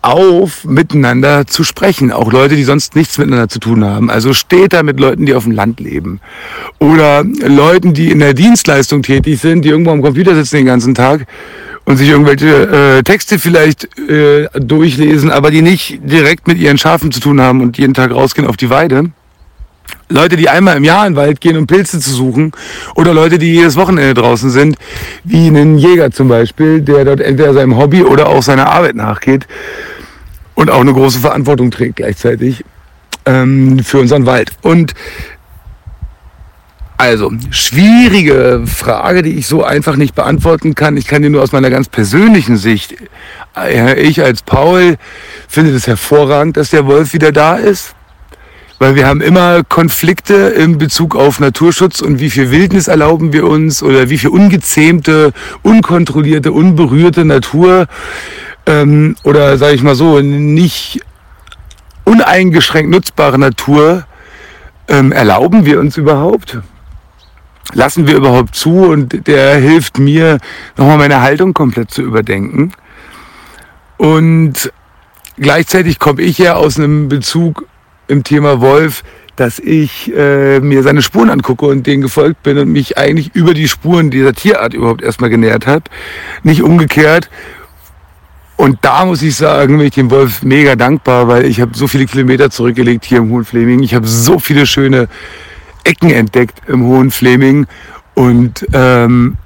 [0.01, 2.11] auf, miteinander zu sprechen.
[2.11, 4.09] Auch Leute, die sonst nichts miteinander zu tun haben.
[4.09, 6.19] Also Städter mit Leuten, die auf dem Land leben.
[6.77, 10.95] Oder Leuten, die in der Dienstleistung tätig sind, die irgendwo am Computer sitzen den ganzen
[10.95, 11.25] Tag
[11.85, 17.11] und sich irgendwelche äh, Texte vielleicht äh, durchlesen, aber die nicht direkt mit ihren Schafen
[17.11, 19.11] zu tun haben und jeden Tag rausgehen auf die Weide.
[20.09, 22.51] Leute, die einmal im Jahr in den Wald gehen, um Pilze zu suchen,
[22.95, 24.77] oder Leute, die jedes Wochenende draußen sind,
[25.23, 29.47] wie einen Jäger zum Beispiel, der dort entweder seinem Hobby oder auch seiner Arbeit nachgeht
[30.55, 32.63] und auch eine große Verantwortung trägt gleichzeitig
[33.25, 34.51] ähm, für unseren Wald.
[34.61, 34.93] Und
[36.97, 40.95] also, schwierige Frage, die ich so einfach nicht beantworten kann.
[40.95, 42.95] Ich kann dir nur aus meiner ganz persönlichen Sicht,
[43.97, 44.95] ich als Paul
[45.47, 47.95] finde es hervorragend, dass der Wolf wieder da ist.
[48.77, 53.45] Weil wir haben immer Konflikte in Bezug auf Naturschutz und wie viel Wildnis erlauben wir
[53.45, 55.31] uns oder wie viel ungezähmte,
[55.63, 57.87] unkontrollierte, unberührte Natur
[58.65, 60.99] ähm, oder sage ich mal so, nicht
[62.03, 64.05] uneingeschränkt nutzbare Natur
[64.89, 66.59] ähm, erlauben wir uns überhaupt?
[67.73, 70.37] Lassen wir überhaupt zu und der hilft mir,
[70.77, 72.71] nochmal meine Haltung komplett zu überdenken.
[73.97, 74.71] Und
[75.37, 77.65] gleichzeitig komme ich ja aus einem Bezug
[78.07, 79.03] im Thema Wolf,
[79.35, 83.53] dass ich äh, mir seine Spuren angucke und denen gefolgt bin und mich eigentlich über
[83.53, 85.83] die Spuren dieser Tierart überhaupt erstmal genährt habe.
[86.43, 87.29] Nicht umgekehrt.
[88.57, 91.87] Und da muss ich sagen, bin ich dem Wolf mega dankbar, weil ich habe so
[91.87, 93.83] viele Kilometer zurückgelegt hier im Hohen Fleming.
[93.83, 95.09] Ich habe so viele schöne
[95.85, 97.67] Ecken entdeckt im Hohen Fleming
[98.13, 99.37] und ähm,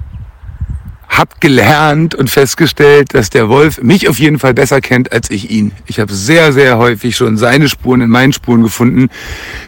[1.09, 5.51] habe gelernt und festgestellt, dass der Wolf mich auf jeden Fall besser kennt als ich
[5.51, 5.73] ihn.
[5.85, 9.09] Ich habe sehr, sehr häufig schon seine Spuren in meinen Spuren gefunden.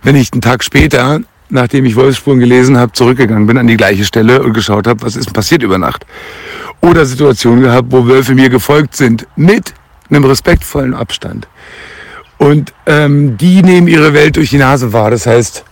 [0.03, 1.19] Wenn ich einen Tag später,
[1.49, 5.15] nachdem ich Wolfsspuren gelesen habe, zurückgegangen bin an die gleiche Stelle und geschaut habe, was
[5.15, 6.05] ist passiert über Nacht.
[6.79, 9.73] Oder Situationen gehabt, wo Wölfe mir gefolgt sind, mit
[10.09, 11.47] einem respektvollen Abstand.
[12.37, 15.11] Und ähm, die nehmen ihre Welt durch die Nase wahr.
[15.11, 15.63] Das heißt,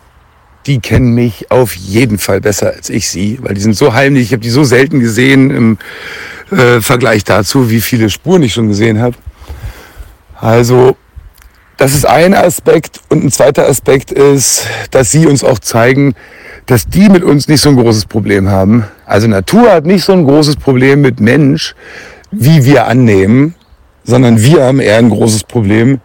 [0.69, 4.25] die kennen mich auf jeden Fall besser als ich sie, weil die sind so heimlich.
[4.25, 5.77] Ich habe die so selten gesehen im
[6.55, 9.15] äh, Vergleich dazu, wie viele Spuren ich schon gesehen habe.
[10.39, 10.95] Also
[11.77, 13.01] das ist ein Aspekt.
[13.09, 16.13] Und ein zweiter Aspekt ist, dass sie uns auch zeigen,
[16.67, 18.85] dass die mit uns nicht so ein großes Problem haben.
[19.07, 21.73] Also Natur hat nicht so ein großes Problem mit Mensch,
[22.29, 23.55] wie wir annehmen,
[24.03, 25.99] sondern wir haben eher ein großes Problem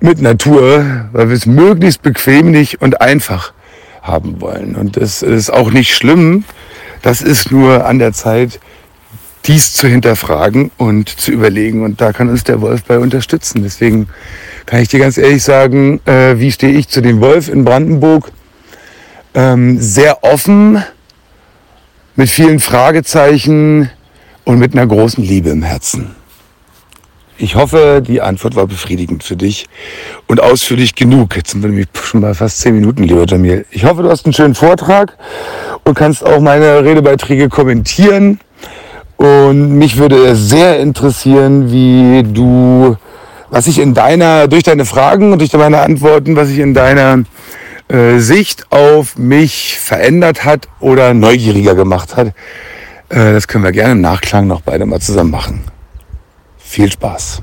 [0.00, 3.52] mit Natur, weil wir es möglichst bequemlich und einfach
[4.06, 4.76] haben wollen.
[4.76, 6.44] Und das ist auch nicht schlimm.
[7.02, 8.60] Das ist nur an der Zeit,
[9.46, 11.84] dies zu hinterfragen und zu überlegen.
[11.84, 13.62] Und da kann uns der Wolf bei unterstützen.
[13.62, 14.08] Deswegen
[14.64, 18.32] kann ich dir ganz ehrlich sagen, äh, wie stehe ich zu dem Wolf in Brandenburg?
[19.34, 20.82] Ähm, sehr offen,
[22.16, 23.90] mit vielen Fragezeichen
[24.44, 26.16] und mit einer großen Liebe im Herzen.
[27.38, 29.66] Ich hoffe, die Antwort war befriedigend für dich
[30.26, 31.36] und ausführlich genug.
[31.36, 33.66] Jetzt sind wir nämlich schon mal fast zehn Minuten, lieber Jamil.
[33.70, 35.18] Ich hoffe, du hast einen schönen Vortrag
[35.84, 38.40] und kannst auch meine Redebeiträge kommentieren.
[39.18, 42.96] Und mich würde sehr interessieren, wie du,
[43.50, 47.24] was sich in deiner, durch deine Fragen und durch meine Antworten, was sich in deiner
[47.88, 52.28] äh, Sicht auf mich verändert hat oder neugieriger gemacht hat.
[53.10, 55.75] Äh, das können wir gerne im Nachklang noch beide mal zusammen machen.
[56.76, 57.40] Viel Spaß!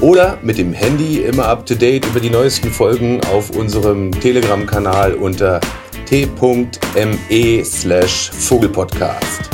[0.00, 5.12] oder mit dem Handy immer up to date über die neuesten Folgen auf unserem Telegram-Kanal
[5.12, 5.60] unter
[6.06, 9.50] t.me slash Vogelpodcast.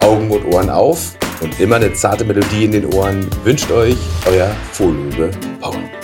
[0.00, 4.50] Augen und Ohren auf und immer eine zarte Melodie in den Ohren wünscht euch euer
[4.72, 5.30] Vorlube
[5.60, 6.03] Paul.